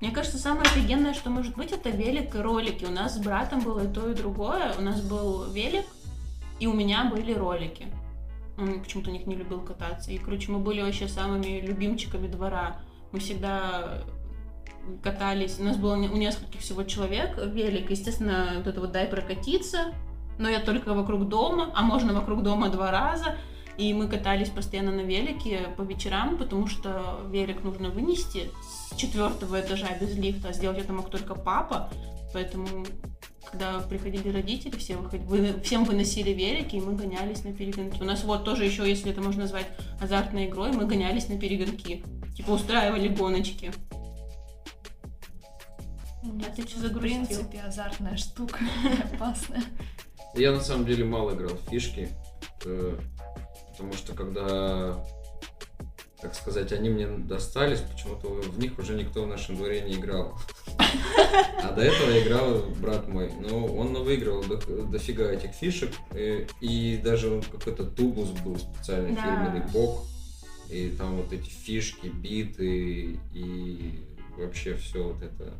Мне 0.00 0.10
кажется, 0.10 0.38
самое 0.38 0.64
офигенное, 0.64 1.14
что 1.14 1.30
может 1.30 1.56
быть, 1.56 1.72
это 1.72 1.88
велик 1.90 2.34
и 2.34 2.38
ролики. 2.38 2.84
У 2.84 2.90
нас 2.90 3.14
с 3.14 3.18
братом 3.18 3.60
было 3.60 3.88
и 3.88 3.92
то, 3.92 4.10
и 4.10 4.14
другое. 4.14 4.74
У 4.76 4.82
нас 4.82 5.00
был 5.00 5.50
велик, 5.50 5.86
и 6.60 6.66
у 6.66 6.72
меня 6.74 7.04
были 7.04 7.32
ролики. 7.32 7.86
Он 8.58 8.82
почему-то 8.82 9.10
них 9.10 9.26
не 9.26 9.34
любил 9.34 9.60
кататься. 9.60 10.10
И, 10.10 10.18
короче, 10.18 10.52
мы 10.52 10.58
были 10.58 10.82
вообще 10.82 11.08
самыми 11.08 11.60
любимчиками 11.60 12.26
двора. 12.26 12.80
Мы 13.12 13.20
всегда 13.20 14.04
катались. 15.02 15.58
У 15.58 15.64
нас 15.64 15.76
было 15.76 15.94
у 15.94 16.16
нескольких 16.16 16.60
всего 16.60 16.82
человек 16.84 17.38
велик. 17.38 17.90
Естественно, 17.90 18.54
вот 18.56 18.66
это 18.66 18.80
вот 18.80 18.92
дай 18.92 19.06
прокатиться. 19.06 19.94
Но 20.38 20.48
я 20.48 20.60
только 20.60 20.94
вокруг 20.94 21.28
дома, 21.28 21.70
а 21.74 21.82
можно 21.82 22.12
вокруг 22.12 22.42
дома 22.42 22.68
два 22.68 22.90
раза. 22.90 23.36
И 23.76 23.92
мы 23.92 24.06
катались 24.06 24.50
постоянно 24.50 24.92
на 24.92 25.00
велике 25.00 25.68
по 25.76 25.82
вечерам, 25.82 26.36
потому 26.38 26.68
что 26.68 27.20
велик 27.30 27.64
нужно 27.64 27.90
вынести 27.90 28.50
с 28.62 28.96
четвертого 28.96 29.60
этажа 29.60 29.88
без 30.00 30.16
лифта, 30.16 30.48
а 30.50 30.52
сделать 30.52 30.78
это 30.78 30.92
мог 30.92 31.10
только 31.10 31.34
папа. 31.34 31.90
Поэтому, 32.32 32.66
когда 33.50 33.80
приходили 33.80 34.28
родители, 34.28 34.76
все 34.76 34.96
выход- 34.96 35.22
вы- 35.22 35.60
всем 35.62 35.82
выносили 35.84 36.30
велики, 36.30 36.76
и 36.76 36.80
мы 36.80 36.94
гонялись 36.94 37.42
на 37.44 37.52
перегонки. 37.52 38.00
У 38.00 38.04
нас 38.04 38.22
вот 38.22 38.44
тоже 38.44 38.64
еще, 38.64 38.88
если 38.88 39.10
это 39.10 39.20
можно 39.20 39.42
назвать 39.42 39.66
азартной 40.00 40.46
игрой, 40.46 40.70
мы 40.72 40.86
гонялись 40.86 41.28
на 41.28 41.36
перегонки. 41.38 42.04
Типа 42.36 42.50
устраивали 42.52 43.08
гоночки. 43.08 43.72
А 46.22 46.50
ты 46.56 46.62
что 46.62 46.78
В 46.78 46.82
загрустил? 46.82 47.24
принципе, 47.26 47.60
азартная 47.60 48.16
штука, 48.16 48.58
опасная. 49.14 49.62
Я 50.36 50.52
на 50.52 50.60
самом 50.60 50.86
деле 50.86 51.04
мало 51.04 51.34
играл 51.34 51.52
в 51.54 51.70
фишки, 51.70 52.08
э, 52.64 52.98
потому 53.70 53.92
что 53.92 54.14
когда, 54.14 54.98
так 56.20 56.34
сказать, 56.34 56.72
они 56.72 56.88
мне 56.90 57.06
достались, 57.06 57.80
почему-то 57.80 58.28
в 58.28 58.58
них 58.58 58.78
уже 58.78 58.94
никто 58.94 59.22
в 59.24 59.28
нашем 59.28 59.56
дворе 59.56 59.82
не 59.82 59.94
играл. 59.94 60.36
А 61.62 61.72
до 61.72 61.82
этого 61.82 62.18
играл 62.20 62.64
брат 62.80 63.08
мой. 63.08 63.30
Но 63.40 63.64
он 63.66 63.94
выиграл 64.02 64.42
до- 64.42 64.82
дофига 64.86 65.30
этих 65.30 65.52
фишек. 65.52 65.92
э, 66.10 66.46
И 66.60 67.00
даже 67.02 67.40
какой-то 67.52 67.84
тубус 67.84 68.30
был 68.30 68.56
специальный 68.58 69.14
Да. 69.14 69.22
фирменный 69.22 69.66
бок. 69.72 70.02
И 70.70 70.88
там 70.98 71.16
вот 71.16 71.32
эти 71.32 71.48
фишки, 71.48 72.06
биты 72.08 73.18
и 73.32 74.04
вообще 74.36 74.74
все 74.76 75.04
вот 75.12 75.22
это. 75.22 75.52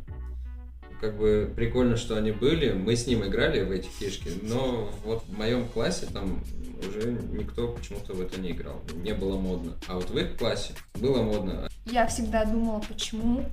Как 1.04 1.18
бы 1.18 1.52
прикольно, 1.54 1.98
что 1.98 2.16
они 2.16 2.32
были. 2.32 2.72
Мы 2.72 2.96
с 2.96 3.06
ним 3.06 3.26
играли 3.26 3.62
в 3.62 3.70
эти 3.70 3.88
фишки, 3.88 4.30
но 4.40 4.88
вот 5.04 5.22
в 5.24 5.36
моем 5.36 5.68
классе 5.68 6.06
там 6.10 6.42
уже 6.80 7.12
никто 7.30 7.68
почему-то 7.68 8.14
в 8.14 8.22
это 8.22 8.40
не 8.40 8.52
играл. 8.52 8.80
Не 8.94 9.12
было 9.12 9.38
модно. 9.38 9.74
А 9.86 9.96
вот 9.96 10.08
в 10.08 10.16
их 10.16 10.38
классе 10.38 10.72
было 10.94 11.22
модно. 11.22 11.68
Я 11.84 12.06
всегда 12.06 12.46
думала, 12.46 12.82
почему 12.88 13.44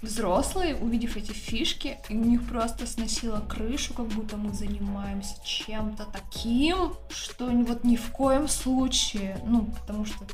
взрослые, 0.00 0.74
увидев 0.74 1.18
эти 1.18 1.32
фишки, 1.32 1.98
у 2.08 2.14
них 2.14 2.48
просто 2.48 2.86
сносило 2.86 3.40
крышу, 3.46 3.92
как 3.92 4.06
будто 4.06 4.38
мы 4.38 4.54
занимаемся 4.54 5.34
чем-то 5.44 6.06
таким, 6.10 6.94
что 7.10 7.44
вот 7.48 7.84
ни 7.84 7.96
в 7.96 8.10
коем 8.10 8.48
случае, 8.48 9.38
ну, 9.46 9.66
потому 9.66 10.06
что, 10.06 10.24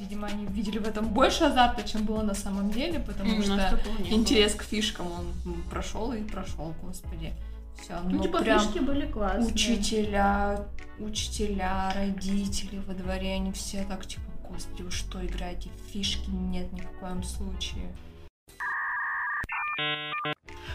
видимо, 0.00 0.26
они 0.26 0.46
видели 0.46 0.78
в 0.78 0.86
этом 0.88 1.08
больше 1.08 1.44
азарта, 1.44 1.86
чем 1.86 2.04
было 2.04 2.22
на 2.22 2.34
самом 2.34 2.70
деле, 2.70 2.98
потому 2.98 3.38
у 3.38 3.42
что 3.42 3.78
интерес 4.08 4.54
к 4.54 4.62
фишкам, 4.62 5.06
он 5.12 5.62
прошел 5.70 6.12
и 6.12 6.22
прошел, 6.22 6.74
господи. 6.82 7.32
Все, 7.80 7.98
Ну, 8.04 8.10
ну, 8.16 8.22
типа, 8.22 8.42
прям 8.42 8.60
фишки 8.60 8.78
были 8.78 9.06
классные. 9.06 9.54
учителя, 9.54 10.66
учителя, 10.98 11.92
родители 11.94 12.82
во 12.86 12.94
дворе, 12.94 13.34
они 13.34 13.52
все 13.52 13.84
так 13.84 14.06
типа, 14.06 14.30
господи, 14.48 14.82
вы 14.82 14.90
что, 14.90 15.24
играете 15.24 15.70
фишки? 15.92 16.28
Нет, 16.28 16.72
ни 16.72 16.80
в 16.80 16.90
коем 17.00 17.22
случае. 17.22 17.94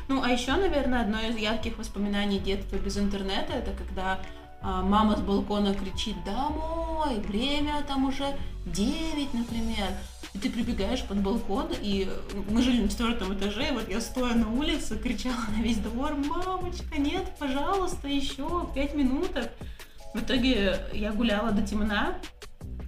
Ну, 0.07 0.21
а 0.23 0.29
еще, 0.29 0.53
наверное, 0.55 1.01
одно 1.01 1.19
из 1.21 1.35
ярких 1.35 1.77
воспоминаний 1.77 2.39
детства 2.39 2.77
без 2.77 2.97
интернета, 2.97 3.53
это 3.53 3.71
когда 3.71 4.19
а, 4.61 4.81
мама 4.81 5.17
с 5.17 5.21
балкона 5.21 5.73
кричит 5.73 6.15
«Домой! 6.25 7.19
Время 7.19 7.83
там 7.87 8.05
уже 8.05 8.37
9, 8.65 9.33
например!» 9.33 9.89
И 10.33 10.37
ты 10.37 10.49
прибегаешь 10.49 11.03
под 11.03 11.19
балкон, 11.19 11.67
и 11.81 12.09
мы 12.49 12.61
жили 12.61 12.81
на 12.81 12.89
четвертом 12.89 13.33
этаже, 13.33 13.69
и 13.69 13.71
вот 13.71 13.89
я 13.89 14.01
стоя 14.01 14.33
на 14.33 14.51
улице 14.51 14.97
кричала 14.97 15.45
на 15.55 15.61
весь 15.61 15.77
двор 15.77 16.13
«Мамочка, 16.15 16.99
нет, 16.99 17.31
пожалуйста, 17.39 18.07
еще 18.07 18.67
пять 18.73 18.93
минуток!» 18.95 19.51
В 20.13 20.19
итоге 20.19 20.79
я 20.93 21.11
гуляла 21.11 21.51
до 21.51 21.61
темна, 21.61 22.15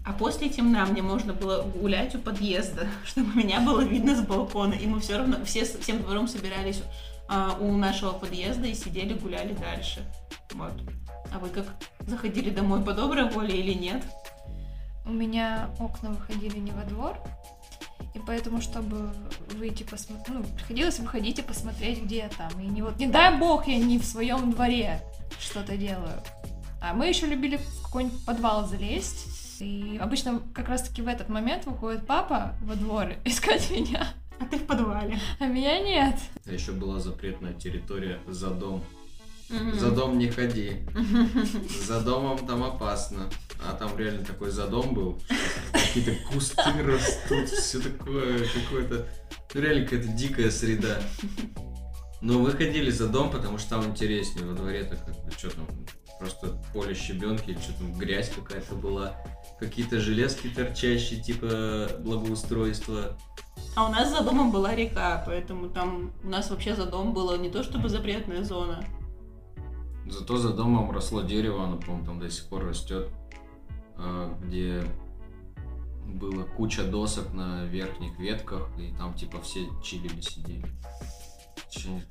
а 0.06 0.13
после 0.13 0.47
темна 0.47 0.86
мне 0.86 1.01
можно 1.01 1.34
было 1.34 1.63
гулять 1.63 2.15
у 2.15 2.19
подъезда, 2.19 2.88
чтобы 3.06 3.36
меня 3.36 3.60
было 3.60 3.82
видно 3.82 4.15
с 4.15 4.21
балкона. 4.21 4.73
И 4.73 4.88
мы 4.88 5.01
все 5.01 5.17
равно, 5.17 5.43
все 5.43 5.65
всем 5.65 6.01
двором 6.01 6.30
собирались 6.30 6.82
а, 7.27 7.58
у 7.60 7.75
нашего 7.75 8.13
подъезда 8.13 8.67
и 8.67 8.73
сидели, 8.73 9.13
гуляли 9.13 9.53
дальше. 9.53 10.01
Вот. 10.53 10.73
А 11.34 11.40
вы 11.40 11.50
как? 11.50 11.66
Заходили 12.08 12.50
домой 12.50 12.82
по 12.84 12.94
доброй 12.94 13.30
воле 13.30 13.60
или 13.60 13.74
нет? 13.74 14.04
У 15.06 15.12
меня 15.12 15.70
окна 15.80 16.10
выходили 16.12 16.58
не 16.58 16.72
во 16.72 16.84
двор, 16.84 17.18
и 18.13 18.20
поэтому, 18.20 18.62
чтобы 18.62 19.10
выйти 19.54 19.84
посмотреть, 19.84 20.28
ну, 20.28 20.44
приходилось 20.44 21.00
выходить 21.00 21.40
и 21.40 21.42
посмотреть, 21.42 22.04
где 22.04 22.18
я 22.18 22.30
там. 22.30 22.52
И 22.60 22.66
не 22.66 22.82
вот, 22.82 22.98
не 22.98 23.08
дай 23.08 23.38
бог, 23.38 23.68
я 23.68 23.78
не 23.78 24.00
в 24.00 24.06
своем 24.06 24.52
дворе 24.52 25.02
что-то 25.40 25.78
делаю. 25.78 26.22
А 26.82 26.94
мы 26.94 27.08
еще 27.08 27.26
любили 27.26 27.58
в 27.58 27.82
какой-нибудь 27.84 28.26
подвал 28.26 28.68
залезть. 28.68 29.62
И 29.62 29.98
обычно 30.00 30.42
как 30.54 30.68
раз-таки 30.70 31.02
в 31.02 31.08
этот 31.08 31.30
момент 31.30 31.66
выходит 31.66 32.06
папа 32.06 32.54
во 32.62 32.76
двор 32.76 33.13
искать 33.26 33.72
меня, 33.72 34.08
А 34.40 34.46
ты 34.46 34.58
в 34.58 34.66
подвале. 34.66 35.20
а 35.40 35.46
меня 35.46 35.80
нет. 35.80 36.16
А 36.46 36.52
еще 36.52 36.74
была 36.74 37.00
запретная 37.00 37.54
территория 37.54 38.20
за 38.28 38.50
дом. 38.52 38.84
За 39.49 39.91
дом 39.91 40.17
не 40.17 40.29
ходи. 40.29 40.86
За 41.88 42.01
домом 42.01 42.45
там 42.45 42.63
опасно. 42.63 43.29
А 43.65 43.73
там 43.73 43.97
реально 43.97 44.25
такой 44.25 44.51
задом 44.51 44.93
был. 44.93 45.21
Какие-то 45.71 46.12
кусты 46.31 46.83
растут, 46.83 47.49
все 47.49 47.79
такое 47.79 48.45
какое-то... 48.47 49.07
Ну, 49.53 49.62
реально 49.62 49.86
какая-то 49.86 50.10
дикая 50.10 50.51
среда. 50.51 50.99
Но 52.21 52.39
мы 52.39 52.51
ходили 52.51 52.91
за 52.91 53.07
дом, 53.07 53.31
потому 53.31 53.57
что 53.57 53.71
там 53.71 53.86
интереснее. 53.86 54.45
Во 54.45 54.53
дворе-то 54.53 54.95
как 54.97 55.23
бы 55.23 55.31
что 55.31 55.49
там, 55.49 55.67
просто 56.19 56.62
поле 56.73 56.93
щебенки 56.93 57.51
или 57.51 57.60
что 57.60 57.73
там, 57.73 57.93
грязь 57.93 58.29
какая-то 58.29 58.75
была. 58.75 59.15
Какие-то 59.60 59.99
железки 59.99 60.47
торчащие, 60.49 61.21
типа 61.21 61.89
благоустройства. 61.99 63.17
А 63.75 63.86
у 63.86 63.91
нас 63.91 64.10
за 64.10 64.23
домом 64.23 64.51
была 64.51 64.75
река, 64.75 65.23
поэтому 65.25 65.69
там 65.69 66.12
у 66.23 66.27
нас 66.27 66.49
вообще 66.49 66.75
за 66.75 66.86
дом 66.86 67.13
было 67.13 67.38
не 67.38 67.49
то 67.49 67.63
чтобы 67.63 67.89
запретная 67.89 68.43
зона. 68.43 68.83
Зато 70.10 70.38
за 70.38 70.54
домом 70.54 70.91
росло 70.91 71.22
дерево, 71.22 71.65
оно, 71.65 71.78
по-моему, 71.78 72.06
там 72.06 72.20
до 72.20 72.30
сих 72.30 72.46
пор 72.46 72.65
растет, 72.65 73.10
а, 73.96 74.38
где 74.41 74.84
было 76.06 76.43
куча 76.43 76.84
досок 76.84 77.34
на 77.34 77.65
верхних 77.65 78.17
ветках, 78.17 78.70
и 78.80 78.93
там 78.98 79.13
типа 79.13 79.41
все 79.41 79.67
чилили, 79.84 80.22
сидели. 80.22 80.65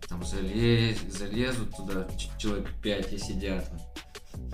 Там 0.09 0.25
залез, 0.25 1.01
залезут 1.09 1.77
туда 1.77 2.09
человек 2.39 2.71
пять 2.83 3.13
и 3.13 3.19
сидят. 3.19 3.69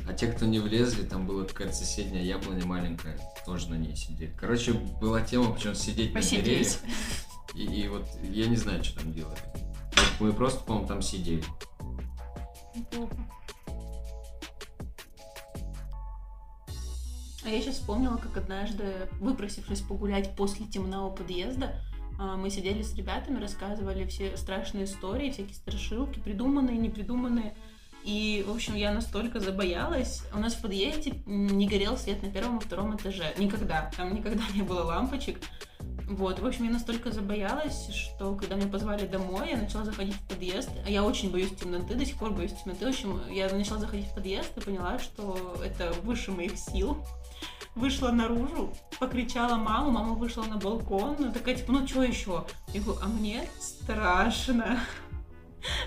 А 0.08 0.12
те, 0.12 0.28
кто 0.28 0.46
не 0.46 0.58
влезли, 0.58 1.02
там 1.02 1.26
была 1.26 1.44
какая-то 1.44 1.74
соседняя 1.74 2.24
яблоня 2.24 2.64
маленькая, 2.64 3.18
тоже 3.44 3.68
на 3.68 3.74
ней 3.74 3.94
сидели. 3.94 4.34
Короче, 4.38 4.72
была 4.72 5.20
тема, 5.20 5.52
почему 5.52 5.74
сидеть 5.74 6.14
на 6.14 6.22
деревьях. 6.22 6.58
Посидеть. 6.58 6.80
И, 7.54 7.64
и 7.64 7.88
вот 7.88 8.06
я 8.22 8.46
не 8.46 8.56
знаю, 8.56 8.82
что 8.82 9.00
там 9.00 9.12
делали. 9.12 9.38
Мы 10.18 10.32
просто, 10.32 10.64
по-моему, 10.64 10.88
там 10.88 11.02
сидели. 11.02 11.44
А 17.44 17.48
я 17.48 17.60
сейчас 17.60 17.76
вспомнила, 17.76 18.16
как 18.16 18.36
однажды, 18.36 19.08
выпросившись 19.20 19.80
погулять 19.80 20.36
после 20.36 20.66
темного 20.66 21.10
подъезда, 21.10 21.80
а, 22.18 22.36
мы 22.36 22.50
сидели 22.50 22.82
с 22.82 22.94
ребятами, 22.94 23.40
рассказывали 23.40 24.06
все 24.06 24.36
страшные 24.36 24.84
истории, 24.84 25.30
всякие 25.30 25.54
страшилки, 25.54 26.20
придуманные, 26.20 26.76
непридуманные. 26.76 27.56
И, 28.04 28.44
в 28.46 28.50
общем, 28.50 28.74
я 28.74 28.92
настолько 28.92 29.40
забоялась. 29.40 30.22
У 30.32 30.38
нас 30.38 30.54
в 30.54 30.62
подъезде 30.62 31.14
не 31.26 31.68
горел 31.68 31.96
свет 31.96 32.22
на 32.22 32.30
первом 32.30 32.58
и 32.58 32.60
втором 32.60 32.96
этаже. 32.96 33.32
Никогда. 33.38 33.90
Там 33.96 34.14
никогда 34.14 34.42
не 34.54 34.62
было 34.62 34.82
лампочек. 34.84 35.40
Вот, 36.08 36.40
в 36.40 36.46
общем, 36.46 36.64
я 36.64 36.70
настолько 36.70 37.10
забоялась, 37.12 37.88
что 37.90 38.34
когда 38.34 38.56
меня 38.56 38.68
позвали 38.68 39.06
домой, 39.06 39.50
я 39.50 39.56
начала 39.56 39.84
заходить 39.84 40.14
в 40.14 40.28
подъезд. 40.28 40.70
А 40.84 40.90
Я 40.90 41.04
очень 41.04 41.30
боюсь 41.30 41.54
темноты, 41.54 41.94
до 41.94 42.04
сих 42.04 42.16
пор 42.16 42.32
боюсь 42.32 42.52
темноты. 42.52 42.86
В 42.86 42.88
общем, 42.88 43.20
я 43.30 43.48
начала 43.48 43.78
заходить 43.78 44.06
в 44.06 44.14
подъезд 44.14 44.56
и 44.56 44.60
поняла, 44.60 44.98
что 44.98 45.56
это 45.64 45.92
выше 46.02 46.30
моих 46.32 46.58
сил. 46.58 46.98
Вышла 47.74 48.10
наружу, 48.10 48.74
покричала 49.00 49.56
маму, 49.56 49.90
мама 49.90 50.12
вышла 50.14 50.44
на 50.44 50.58
балкон, 50.58 51.16
ну 51.18 51.32
такая, 51.32 51.54
типа, 51.54 51.72
ну 51.72 51.88
что 51.88 52.02
еще? 52.02 52.44
Я 52.68 52.82
говорю, 52.82 53.00
а 53.02 53.06
мне 53.06 53.48
страшно. 53.58 54.80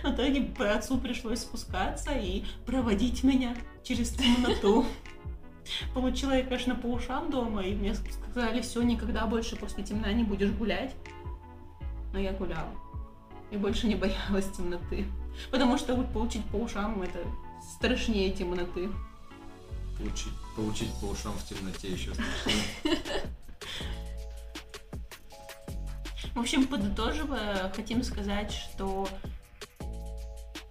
В 0.04 0.12
итоге 0.12 0.52
отцу 0.72 0.98
пришлось 0.98 1.42
спускаться 1.42 2.12
и 2.12 2.44
проводить 2.66 3.24
меня 3.24 3.56
через 3.84 4.12
темноту. 4.12 4.86
Получила 5.94 6.32
я, 6.32 6.44
конечно, 6.44 6.76
по 6.76 6.88
ушам 6.88 7.30
дома, 7.30 7.64
и 7.64 7.76
мне 7.76 7.96
сказали, 7.96 8.62
все, 8.62 8.82
никогда 8.82 9.26
больше 9.26 9.56
после 9.56 9.84
темна 9.84 10.12
не 10.14 10.24
будешь 10.24 10.52
гулять. 10.52 10.96
Но 12.14 12.20
я 12.20 12.32
гуляла. 12.32 12.72
И 13.52 13.58
больше 13.58 13.88
не 13.88 13.96
боялась 13.96 14.50
темноты. 14.52 15.06
Потому 15.52 15.78
что 15.78 15.96
вот 15.96 16.12
получить 16.12 16.46
по 16.46 16.58
ушам 16.58 17.02
это 17.02 17.20
страшнее 17.78 18.32
темноты. 18.32 18.90
Получить, 19.98 20.34
получить 20.56 20.94
по 21.00 21.06
ушам 21.06 21.34
в 21.34 21.46
темноте 21.46 21.90
еще 21.90 22.14
страшнее. 22.14 22.64
В 26.34 26.40
общем, 26.40 26.68
подытоживая, 26.68 27.72
хотим 27.74 28.04
сказать, 28.04 28.52
что 28.52 29.08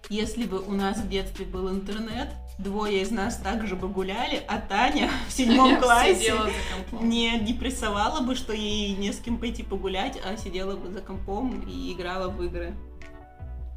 если 0.09 0.45
бы 0.45 0.59
у 0.59 0.71
нас 0.71 0.97
в 0.97 1.09
детстве 1.09 1.45
был 1.45 1.69
интернет, 1.69 2.29
двое 2.57 3.01
из 3.01 3.11
нас 3.11 3.37
также 3.37 3.75
бы 3.75 3.87
гуляли, 3.87 4.41
а 4.47 4.59
Таня 4.59 5.09
в 5.27 5.31
седьмом 5.31 5.79
классе 5.79 6.33
за 6.33 6.51
компом. 6.89 7.09
не 7.09 7.39
депрессовала 7.39 8.21
бы, 8.21 8.35
что 8.35 8.53
ей 8.53 8.95
не 8.95 9.11
с 9.11 9.19
кем 9.19 9.37
пойти 9.37 9.63
погулять, 9.63 10.19
а 10.23 10.37
сидела 10.37 10.75
бы 10.75 10.91
за 10.91 11.01
компом 11.01 11.61
и 11.67 11.93
играла 11.93 12.29
в 12.29 12.41
игры. 12.43 12.73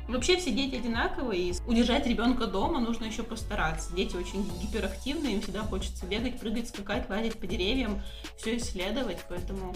Вообще 0.09 0.39
все 0.39 0.53
дети 0.53 0.77
одинаковые, 0.77 1.51
и 1.51 1.55
удержать 1.67 2.07
ребенка 2.07 2.47
дома 2.47 2.81
нужно 2.81 3.05
еще 3.05 3.23
постараться. 3.23 3.95
Дети 3.95 4.17
очень 4.17 4.43
гиперактивные, 4.59 5.35
им 5.35 5.43
всегда 5.43 5.61
хочется 5.65 6.07
бегать, 6.07 6.41
прыгать, 6.41 6.69
скакать, 6.69 7.11
лазить 7.11 7.39
по 7.39 7.47
деревьям, 7.47 8.01
все 8.39 8.57
исследовать, 8.57 9.19
поэтому 9.29 9.75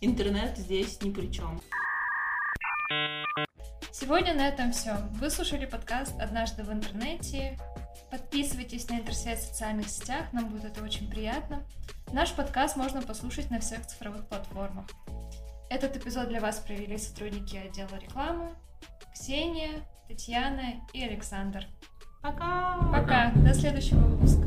интернет 0.00 0.56
здесь 0.56 1.02
ни 1.02 1.10
при 1.10 1.32
чем. 1.32 1.60
Сегодня 3.92 4.34
на 4.34 4.48
этом 4.48 4.72
все. 4.72 4.96
Вы 5.12 5.30
слушали 5.30 5.66
подкаст 5.66 6.18
«Однажды 6.20 6.62
в 6.62 6.72
интернете». 6.72 7.58
Подписывайтесь 8.10 8.88
на 8.88 9.00
интерсвязь 9.00 9.40
в 9.40 9.48
социальных 9.48 9.88
сетях, 9.88 10.32
нам 10.32 10.48
будет 10.48 10.64
это 10.64 10.82
очень 10.82 11.10
приятно. 11.10 11.64
Наш 12.12 12.32
подкаст 12.32 12.76
можно 12.76 13.02
послушать 13.02 13.50
на 13.50 13.58
всех 13.58 13.86
цифровых 13.86 14.26
платформах. 14.28 14.86
Этот 15.68 15.96
эпизод 15.96 16.28
для 16.28 16.40
вас 16.40 16.58
провели 16.58 16.96
сотрудники 16.98 17.56
отдела 17.56 17.96
рекламы 18.00 18.54
Ксения, 19.12 19.82
Татьяна 20.08 20.74
и 20.92 21.02
Александр. 21.02 21.66
Пока! 22.22 22.78
Пока, 22.92 23.32
до 23.32 23.52
следующего 23.54 23.98
выпуска. 23.98 24.46